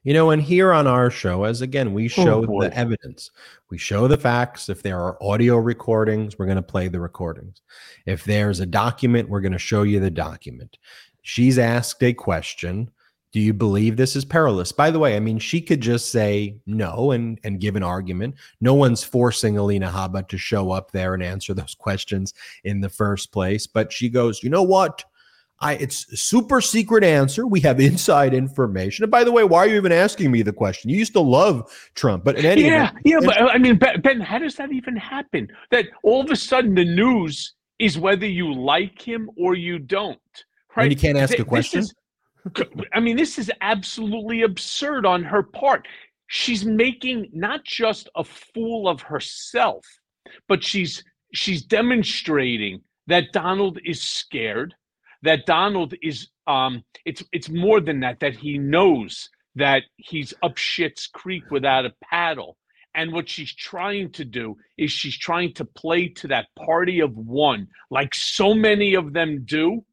[0.04, 3.30] You know, and here on our show, as again, we oh, show oh, the evidence,
[3.70, 4.68] we show the facts.
[4.68, 7.62] If there are audio recordings, we're going to play the recordings.
[8.04, 10.76] If there's a document, we're going to show you the document.
[11.22, 12.90] She's asked a question.
[13.32, 14.70] Do you believe this is perilous?
[14.70, 18.36] By the way, I mean, she could just say no and, and give an argument.
[18.60, 22.90] No one's forcing Alina Habba to show up there and answer those questions in the
[22.90, 23.66] first place.
[23.66, 25.02] But she goes, you know what?
[25.64, 27.46] I it's a super secret answer.
[27.46, 29.02] We have inside information.
[29.02, 30.90] And by the way, why are you even asking me the question?
[30.90, 33.20] You used to love Trump, but in any yeah, event, yeah.
[33.24, 35.48] But I mean, Ben, how does that even happen?
[35.70, 40.18] That all of a sudden the news is whether you like him or you don't.
[40.76, 40.84] Right?
[40.84, 41.80] And you can't ask a question.
[41.80, 41.94] Is,
[42.92, 45.88] I mean, this is absolutely absurd on her part.
[46.26, 49.86] She's making not just a fool of herself,
[50.46, 51.02] but she's
[51.32, 54.74] she's demonstrating that Donald is scared
[55.24, 60.56] that Donald is um it's it's more than that that he knows that he's up
[60.56, 62.56] shit's creek without a paddle.
[62.96, 67.16] And what she's trying to do is she's trying to play to that party of
[67.16, 69.84] one like so many of them do.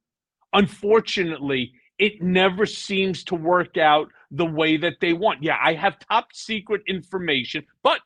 [0.54, 5.42] Unfortunately it never seems to work out the way that they want.
[5.42, 8.00] Yeah i have top secret information but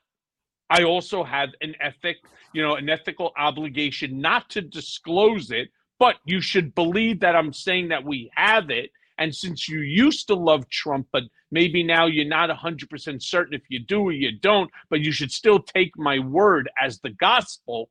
[0.70, 2.16] i also have an ethic
[2.52, 5.68] you know an ethical obligation not to disclose it
[5.98, 8.90] but you should believe that I'm saying that we have it.
[9.18, 13.62] And since you used to love Trump, but maybe now you're not 100% certain if
[13.70, 17.88] you do or you don't, but you should still take my word as the gospel.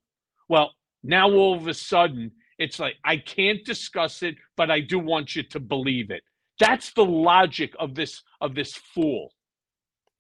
[0.50, 0.72] Well,
[1.04, 5.36] now all of a sudden, it's like, I can't discuss it, but I do want
[5.36, 6.24] you to believe it.
[6.60, 9.34] That's the logic of this of this fool.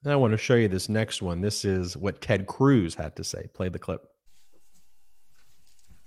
[0.05, 1.41] I want to show you this next one.
[1.41, 3.47] This is what Ted Cruz had to say.
[3.53, 4.05] Play the clip.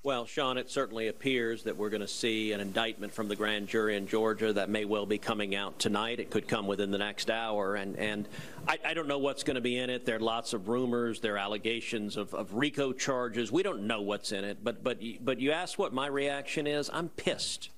[0.04, 3.66] Well, Sean, it certainly appears that we're going to see an indictment from the grand
[3.66, 6.20] jury in Georgia that may well be coming out tonight.
[6.20, 7.74] It could come within the next hour.
[7.74, 8.28] And, and
[8.68, 10.06] I, I don't know what's going to be in it.
[10.06, 11.18] There are lots of rumors.
[11.18, 13.50] There are allegations of, of RICO charges.
[13.50, 14.62] We don't know what's in it.
[14.62, 16.88] But, but, but you ask what my reaction is.
[16.92, 17.70] I'm pissed.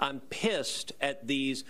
[0.00, 1.62] I'm pissed at these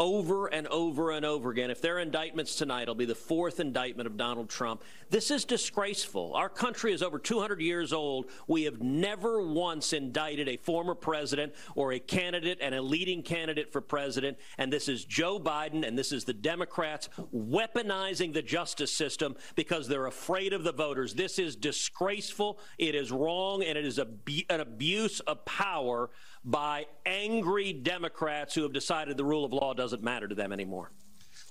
[0.00, 1.70] over and over and over again.
[1.70, 4.82] If there are indictments tonight, it'll be the fourth indictment of Donald Trump.
[5.10, 6.34] This is disgraceful.
[6.34, 8.30] Our country is over 200 years old.
[8.46, 13.72] We have never once indicted a former president or a candidate and a leading candidate
[13.72, 14.36] for president.
[14.58, 19.88] And this is Joe Biden and this is the Democrats weaponizing the justice system because
[19.88, 21.14] they're afraid of the voters.
[21.14, 22.58] This is disgraceful.
[22.76, 26.10] It is wrong and it is an abuse of power
[26.44, 30.92] by angry Democrats who have decided the rule of law doesn't matter to them anymore.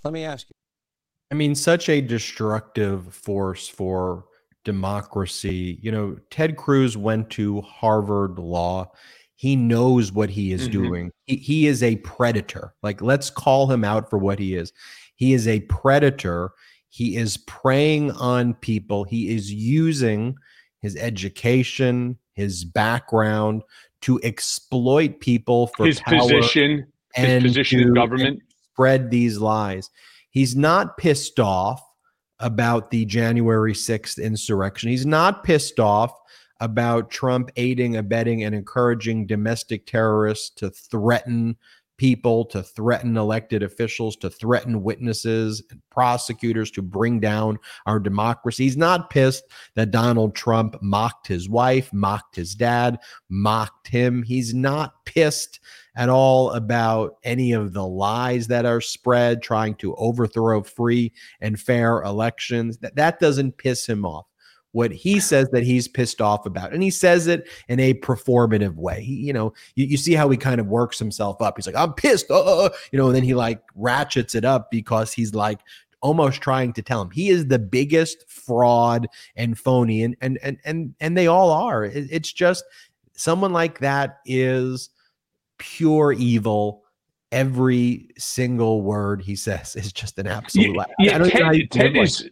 [0.04, 0.57] Let me ask you.
[1.32, 4.26] I mean, such a destructive force for
[4.64, 5.80] democracy.
[5.82, 8.92] You know, Ted Cruz went to Harvard Law.
[9.36, 10.84] He knows what he is mm-hmm.
[10.84, 11.12] doing.
[11.26, 12.74] He, he is a predator.
[12.82, 14.74] Like, let's call him out for what he is.
[15.16, 16.52] He is a predator.
[16.90, 19.04] He is preying on people.
[19.04, 20.36] He is using
[20.82, 23.64] his education, his background
[24.02, 29.90] to exploit people for his power position, his position in government, spread these lies.
[30.38, 31.84] He's not pissed off
[32.40, 34.88] about the January 6th insurrection.
[34.88, 36.14] He's not pissed off
[36.60, 41.58] about Trump aiding, abetting, and encouraging domestic terrorists to threaten
[41.98, 47.58] people, to threaten elected officials, to threaten witnesses and prosecutors, to bring down
[47.88, 48.66] our democracy.
[48.66, 54.22] He's not pissed that Donald Trump mocked his wife, mocked his dad, mocked him.
[54.22, 55.60] He's not pissed
[55.98, 61.60] at all about any of the lies that are spread trying to overthrow free and
[61.60, 62.78] fair elections.
[62.78, 64.28] That, that doesn't piss him off
[64.74, 66.72] what he says that he's pissed off about.
[66.72, 69.02] And he says it in a performative way.
[69.02, 71.56] He, you know, you, you see how he kind of works himself up.
[71.58, 74.46] He's like, I'm pissed, uh, uh, uh, you know, and then he like ratchets it
[74.46, 75.62] up because he's like
[76.02, 80.60] almost trying to tell him he is the biggest fraud and phony and and and
[80.64, 81.86] and, and they all are.
[81.86, 82.64] It, it's just
[83.16, 84.92] someone like that is
[85.58, 86.84] pure evil
[87.32, 91.60] every single word he says is just an absolute yeah, yeah I don't Ted, know
[91.70, 92.32] Ted is like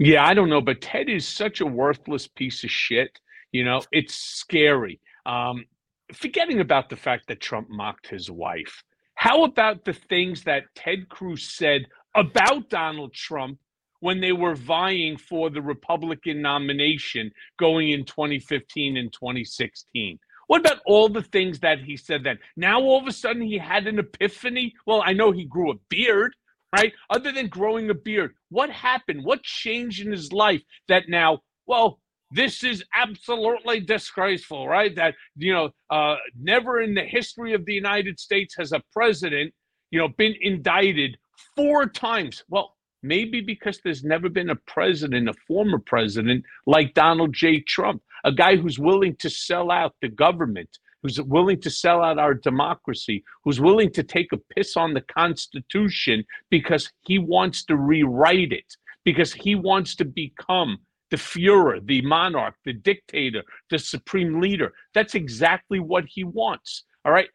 [0.00, 3.20] yeah, I don't know, but Ted is such a worthless piece of shit.
[3.52, 4.98] You know, it's scary.
[5.26, 5.66] Um,
[6.14, 8.82] forgetting about the fact that Trump mocked his wife.
[9.16, 11.82] How about the things that Ted Cruz said
[12.14, 13.58] about Donald Trump
[14.00, 20.18] when they were vying for the Republican nomination going in 2015 and 2016.
[20.50, 22.36] What about all the things that he said then?
[22.56, 24.74] Now all of a sudden he had an epiphany.
[24.84, 26.34] Well, I know he grew a beard,
[26.76, 26.92] right?
[27.08, 29.22] Other than growing a beard, what happened?
[29.22, 31.38] What changed in his life that now,
[31.68, 32.00] well,
[32.32, 34.92] this is absolutely disgraceful, right?
[34.96, 39.54] That, you know, uh, never in the history of the United States has a president,
[39.92, 41.16] you know, been indicted
[41.54, 42.42] four times.
[42.48, 47.60] Well, maybe because there's never been a president, a former president like Donald J.
[47.60, 52.18] Trump a guy who's willing to sell out the government, who's willing to sell out
[52.18, 57.76] our democracy, who's willing to take a piss on the Constitution because he wants to
[57.76, 60.78] rewrite it, because he wants to become
[61.10, 64.72] the Fuhrer, the monarch, the dictator, the supreme leader.
[64.94, 66.84] That's exactly what he wants.
[67.04, 67.28] All right.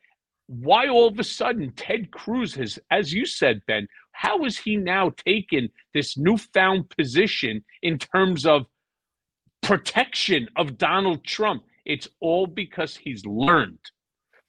[0.47, 4.77] Why all of a sudden Ted Cruz has, as you said, Ben, how has he
[4.77, 8.65] now taken this newfound position in terms of
[9.65, 11.63] protection of Donald Trump.
[11.85, 13.79] It's all because he's learned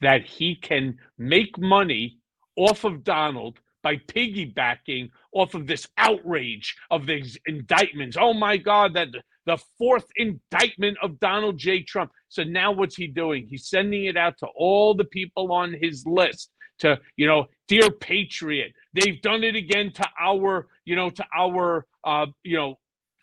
[0.02, 2.18] that he can make money
[2.56, 8.16] off of Donald by piggybacking off of this outrage of these indictments.
[8.20, 9.08] Oh my God, that
[9.46, 11.82] the fourth indictment of Donald J.
[11.82, 12.10] Trump.
[12.28, 13.46] So now what's he doing?
[13.48, 17.90] He's sending it out to all the people on his list to, you know, dear
[17.90, 18.72] patriot.
[18.94, 22.78] They've done it again to our, you know, to our, uh, you know,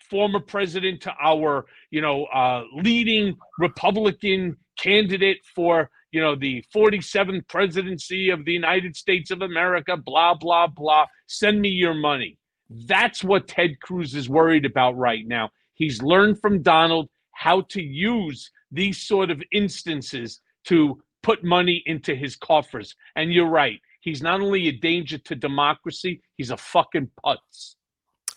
[0.10, 7.48] former president to our, you know, uh, leading Republican candidate for, you know, the 47th
[7.48, 11.06] presidency of the United States of America, blah, blah, blah.
[11.28, 12.38] Send me your money.
[12.70, 15.50] That's what Ted Cruz is worried about right now.
[15.76, 22.14] He's learned from Donald how to use these sort of instances to put money into
[22.16, 22.96] his coffers.
[23.16, 23.80] And you're right.
[24.02, 27.76] He's not only a danger to democracy, he's a fucking putz.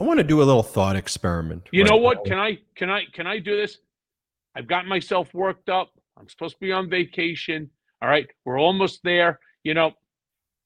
[0.01, 1.69] I want to do a little thought experiment.
[1.73, 2.19] You right know what?
[2.19, 2.23] Now.
[2.25, 3.79] Can I can I can I do this?
[4.55, 5.91] I've got myself worked up.
[6.19, 7.71] I'm supposed to be on vacation.
[8.01, 9.41] All right, we're almost there.
[9.65, 9.93] You know,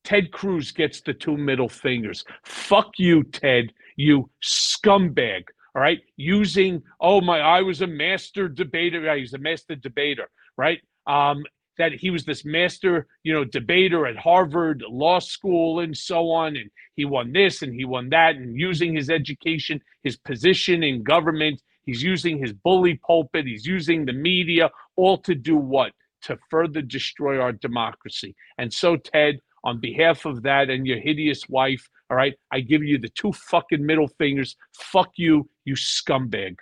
[0.05, 2.25] Ted Cruz gets the two middle fingers.
[2.45, 3.73] Fuck you, Ted.
[3.97, 5.45] You scumbag.
[5.75, 9.09] All right, using oh my, I was a master debater.
[9.09, 10.29] I was a master debater.
[10.57, 10.81] Right.
[11.07, 11.45] Um,
[11.81, 16.55] that he was this master, you know, debater at Harvard Law School and so on.
[16.55, 18.37] And he won this and he won that.
[18.37, 24.05] And using his education, his position in government, he's using his bully pulpit, he's using
[24.05, 25.93] the media, all to do what?
[26.25, 28.37] To further destroy our democracy.
[28.59, 32.83] And so, Ted, on behalf of that and your hideous wife, all right, I give
[32.83, 34.55] you the two fucking middle fingers.
[34.75, 36.57] Fuck you, you scumbag.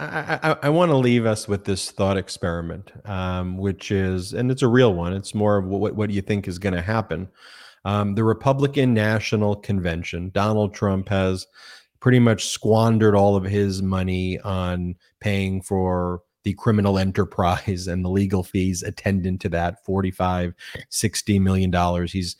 [0.00, 4.50] I, I, I want to leave us with this thought experiment, um, which is, and
[4.50, 5.12] it's a real one.
[5.12, 7.28] It's more of what, what do you think is going to happen?
[7.84, 11.46] Um, the Republican National Convention, Donald Trump has
[12.00, 18.08] pretty much squandered all of his money on paying for the criminal enterprise and the
[18.08, 20.54] legal fees attendant to that 45
[20.88, 22.36] 60 million dollars he's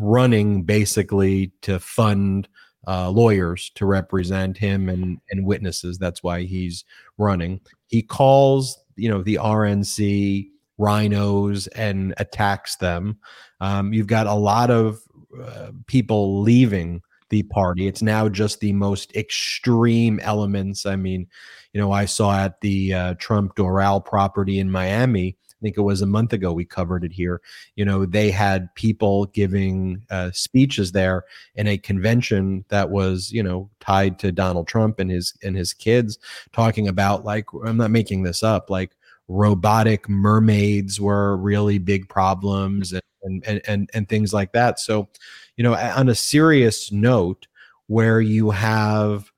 [0.00, 2.48] running basically to fund
[2.86, 5.98] uh, lawyers to represent him and and witnesses.
[5.98, 6.84] That's why he's
[7.18, 7.60] running.
[7.86, 13.18] He calls you know the RNC rhinos and attacks them.
[13.60, 15.00] Um, you've got a lot of
[15.40, 17.86] uh, people leaving the party.
[17.86, 20.86] It's now just the most extreme elements.
[20.86, 21.26] I mean,
[21.72, 26.02] you know, I saw at the uh, Trump Doral property in Miami think it was
[26.02, 27.40] a month ago we covered it here.
[27.74, 33.42] You know, they had people giving uh, speeches there in a convention that was, you
[33.42, 36.18] know, tied to Donald Trump and his and his kids,
[36.52, 38.92] talking about like I'm not making this up, like
[39.26, 43.02] robotic mermaids were really big problems and
[43.44, 44.78] and and, and things like that.
[44.78, 45.08] So,
[45.56, 47.46] you know, on a serious note,
[47.86, 49.32] where you have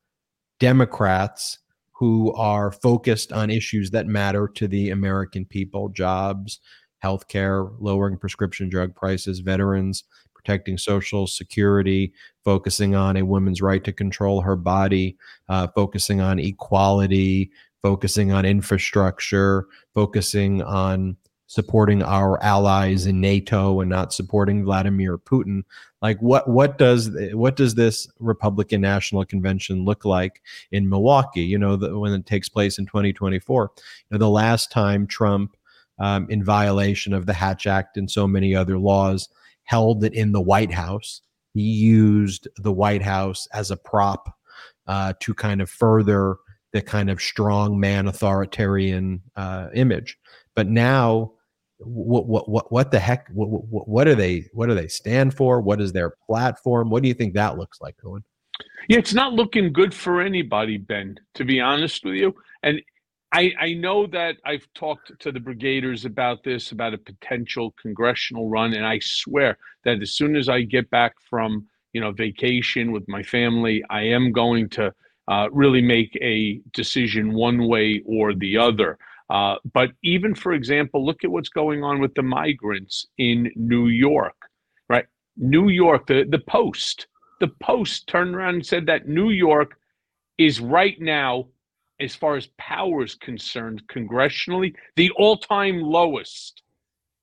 [0.58, 1.58] Democrats
[1.98, 6.60] who are focused on issues that matter to the American people jobs,
[7.02, 12.12] healthcare, lowering prescription drug prices, veterans, protecting social security,
[12.44, 15.16] focusing on a woman's right to control her body,
[15.48, 17.50] uh, focusing on equality,
[17.82, 21.16] focusing on infrastructure, focusing on
[21.46, 25.62] supporting our allies in NATO and not supporting Vladimir Putin.
[26.02, 30.42] Like what what does what does this Republican National Convention look like
[30.72, 31.42] in Milwaukee?
[31.42, 33.70] You know, the, when it takes place in 2024.
[33.74, 33.80] You
[34.10, 35.56] know, the last time Trump,
[35.98, 39.28] um, in violation of the Hatch Act and so many other laws,
[39.64, 41.22] held it in the White House.
[41.54, 44.34] He used the White House as a prop
[44.86, 46.36] uh, to kind of further
[46.72, 50.18] the kind of strong man authoritarian uh, image.
[50.54, 51.32] But now
[51.78, 55.34] what what what what the heck what, what, what do they what do they stand
[55.34, 58.24] for what is their platform what do you think that looks like Cohen
[58.88, 62.34] Yeah, it's not looking good for anybody, Ben, to be honest with you.
[62.62, 62.80] And
[63.32, 68.48] I, I know that I've talked to the brigaders about this, about a potential congressional
[68.48, 72.92] run, and I swear that as soon as I get back from you know vacation
[72.92, 74.92] with my family, I am going to
[75.28, 78.98] uh, really make a decision one way or the other.
[79.28, 83.88] Uh, but even for example, look at what's going on with the migrants in New
[83.88, 84.36] York,
[84.88, 85.06] right?
[85.36, 87.08] New York, the, the Post,
[87.40, 89.76] the Post turned around and said that New York
[90.38, 91.46] is right now
[92.00, 96.62] as far as power is concerned, congressionally, the all time lowest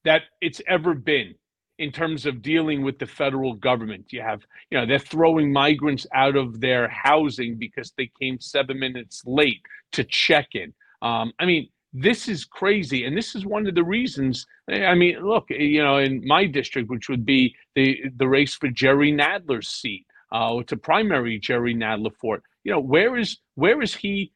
[0.03, 1.35] that it's ever been
[1.79, 4.11] in terms of dealing with the federal government.
[4.11, 8.79] You have, you know, they're throwing migrants out of their housing because they came seven
[8.79, 9.61] minutes late
[9.93, 10.73] to check in.
[11.01, 13.05] Um, I mean, this is crazy.
[13.05, 14.47] And this is one of the reasons.
[14.69, 18.69] I mean, look, you know, in my district, which would be the, the race for
[18.69, 22.43] Jerry Nadler's seat, uh, it's a primary Jerry Nadler for it.
[22.63, 24.31] You know, where is where is he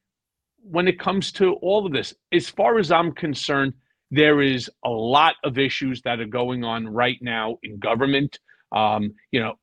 [0.62, 3.74] when it comes to all of this, as far as I'm concerned,
[4.12, 8.38] there is a lot of issues that are going on right now in government.
[8.72, 9.56] Um, you know,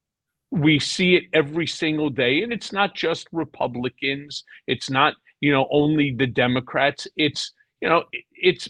[0.51, 4.45] we see it every single day, and it's not just Republicans.
[4.67, 7.07] It's not you know only the Democrats.
[7.17, 7.53] It's
[7.85, 8.69] you know it's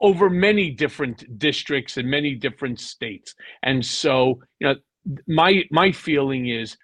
[0.00, 3.34] over many different districts and many different states.
[3.62, 4.74] And so you know
[5.28, 6.76] my my feeling is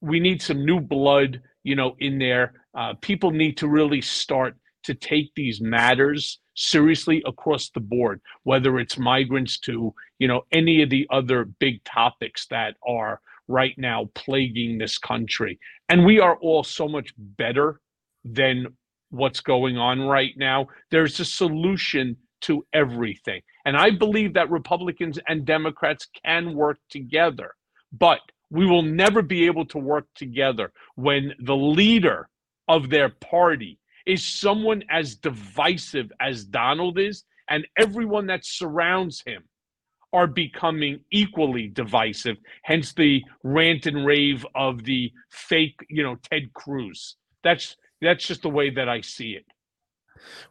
[0.00, 4.56] we need some new blood you know in there uh, people need to really start
[4.84, 10.82] to take these matters seriously across the board, whether it's migrants to, you know, any
[10.82, 15.58] of the other big topics that are right now plaguing this country.
[15.88, 17.80] And we are all so much better
[18.24, 18.68] than
[19.10, 20.66] what's going on right now.
[20.90, 23.40] There's a solution to everything.
[23.64, 27.54] And I believe that Republicans and Democrats can work together,
[27.92, 32.28] but we will never be able to work together when the leader
[32.68, 39.42] of their party is someone as divisive as Donald is, and everyone that surrounds him
[40.12, 42.36] are becoming equally divisive.
[42.62, 47.16] Hence the rant and rave of the fake, you know, Ted Cruz.
[47.42, 49.46] That's that's just the way that I see it.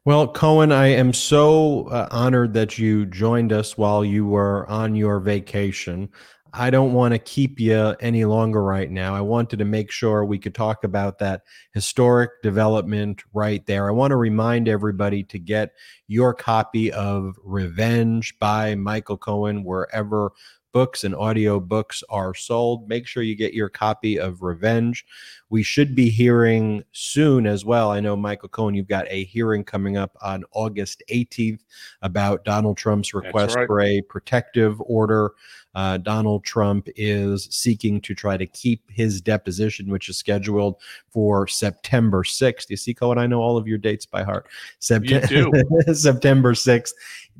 [0.05, 4.95] Well, Cohen, I am so uh, honored that you joined us while you were on
[4.95, 6.09] your vacation.
[6.57, 9.13] I don't want to keep you any longer right now.
[9.13, 11.41] I wanted to make sure we could talk about that
[11.73, 13.89] historic development right there.
[13.89, 15.73] I want to remind everybody to get
[16.07, 20.31] your copy of Revenge by Michael Cohen wherever
[20.75, 22.89] books and audio books are sold.
[22.89, 25.05] Make sure you get your copy of Revenge.
[25.49, 27.91] We should be hearing soon as well.
[27.91, 31.61] I know, Michael Cohen, you've got a hearing coming up on August 18th
[32.01, 33.65] about Donald Trump's request right.
[33.67, 35.31] for a protective order.
[35.75, 40.77] Uh, Donald Trump is seeking to try to keep his deposition, which is scheduled
[41.09, 42.69] for September 6th.
[42.69, 44.47] You see, Cohen, I know all of your dates by heart.
[44.79, 45.63] September,
[45.93, 46.93] September 6th.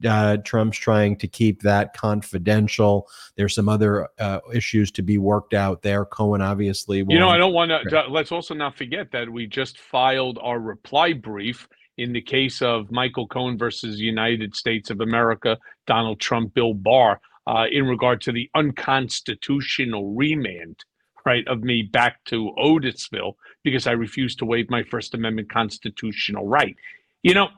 [0.05, 3.07] Uh, Trump's trying to keep that confidential.
[3.35, 6.03] There's some other uh, issues to be worked out there.
[6.05, 6.97] Cohen obviously.
[7.07, 8.03] You know, I don't want to.
[8.09, 11.67] Let's also not forget that we just filed our reply brief
[11.97, 15.57] in the case of Michael Cohen versus United States of America,
[15.87, 20.83] Donald Trump, Bill Barr, uh, in regard to the unconstitutional remand,
[21.25, 23.33] right, of me back to Otisville
[23.63, 26.75] because I refused to waive my First Amendment constitutional right.
[27.23, 27.49] You know,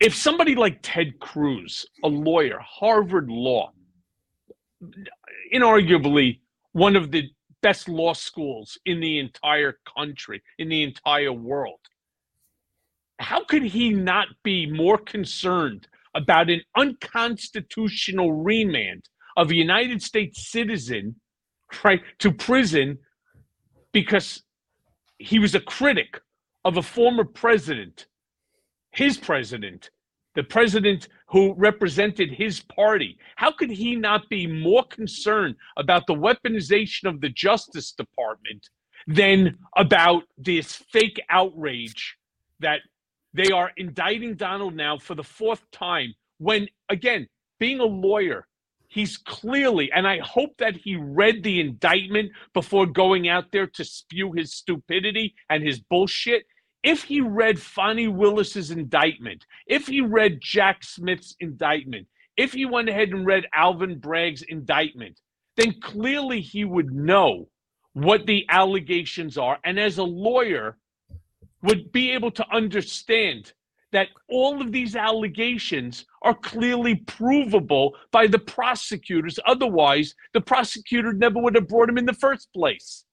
[0.00, 3.72] if somebody like Ted Cruz, a lawyer, Harvard Law,
[5.52, 6.40] inarguably
[6.72, 7.28] one of the
[7.62, 11.80] best law schools in the entire country, in the entire world,
[13.18, 20.50] how could he not be more concerned about an unconstitutional remand of a United States
[20.50, 21.16] citizen,
[21.84, 22.98] right, to prison
[23.92, 24.42] because
[25.18, 26.20] he was a critic
[26.64, 28.06] of a former president
[28.92, 29.90] his president,
[30.34, 33.18] the president who represented his party.
[33.36, 38.68] How could he not be more concerned about the weaponization of the Justice Department
[39.06, 42.16] than about this fake outrage
[42.60, 42.80] that
[43.32, 46.14] they are indicting Donald now for the fourth time?
[46.38, 47.28] When, again,
[47.58, 48.46] being a lawyer,
[48.88, 53.84] he's clearly, and I hope that he read the indictment before going out there to
[53.84, 56.44] spew his stupidity and his bullshit
[56.82, 62.06] if he read Fani Willis's indictment, if he read Jack Smith's indictment,
[62.36, 65.20] if he went ahead and read Alvin Bragg's indictment,
[65.56, 67.48] then clearly he would know
[67.92, 69.58] what the allegations are.
[69.64, 70.78] And as a lawyer,
[71.62, 73.52] would be able to understand
[73.92, 79.38] that all of these allegations are clearly provable by the prosecutors.
[79.46, 83.04] Otherwise, the prosecutor never would have brought him in the first place.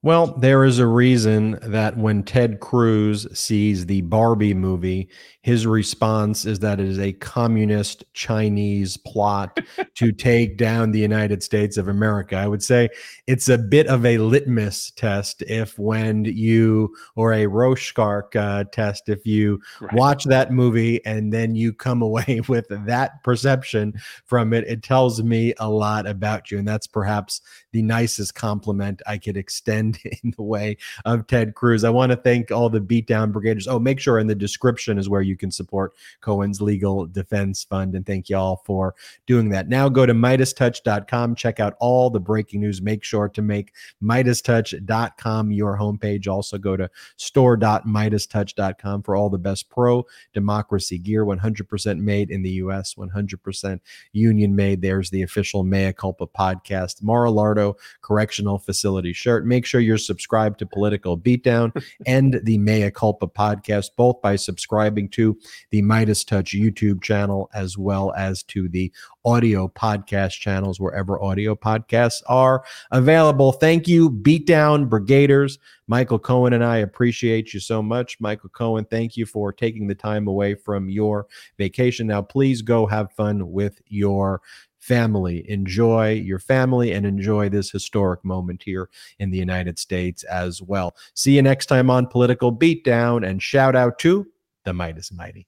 [0.00, 5.08] Well, there is a reason that when Ted Cruz sees the Barbie movie,
[5.42, 9.58] his response is that it is a communist Chinese plot
[9.96, 12.36] to take down the United States of America.
[12.36, 12.90] I would say
[13.26, 19.08] it's a bit of a litmus test if, when you, or a Rorschach uh, test,
[19.08, 19.94] if you right.
[19.94, 23.94] watch that movie and then you come away with that perception
[24.26, 26.58] from it, it tells me a lot about you.
[26.58, 27.40] And that's perhaps
[27.72, 29.87] the nicest compliment I could extend
[30.22, 31.84] in the way of Ted Cruz.
[31.84, 33.66] I want to thank all the beatdown brigaders.
[33.68, 37.94] Oh, make sure in the description is where you can support Cohen's Legal Defense Fund.
[37.94, 38.94] And thank you all for
[39.26, 39.68] doing that.
[39.68, 42.82] Now go to MeidasTouch.com, check out all the breaking news.
[42.82, 43.72] Make sure to make
[44.02, 46.28] MeidasTouch.com your homepage.
[46.28, 52.50] Also go to store.meidastouch.com for all the best pro democracy gear, 100% made in the
[52.50, 53.80] US, 100%
[54.12, 54.82] union made.
[54.82, 57.02] There's the official Mea Culpa podcast.
[57.02, 59.46] Mar-a-Lardo Correctional Facility shirt.
[59.46, 61.72] Make sure you're subscribed to Political Beatdown
[62.06, 65.38] and the Mea Culpa podcast, both by subscribing to
[65.70, 68.92] the MeidasTouch YouTube channel as well as to the
[69.24, 73.52] audio podcast channels wherever audio podcasts are available.
[73.52, 75.58] Thank you, Beatdown Brigaders.
[75.88, 78.20] Michael Cohen and I appreciate you so much.
[78.20, 81.26] Michael Cohen, thank you for taking the time away from your
[81.56, 82.06] vacation.
[82.06, 84.42] Now, please go have fun with your
[84.78, 85.48] family.
[85.50, 90.96] Enjoy your family and enjoy this historic moment here in the United States as well.
[91.14, 94.26] See you next time on Political Beatdown and shout out to
[94.64, 95.46] the Meidas Mighty.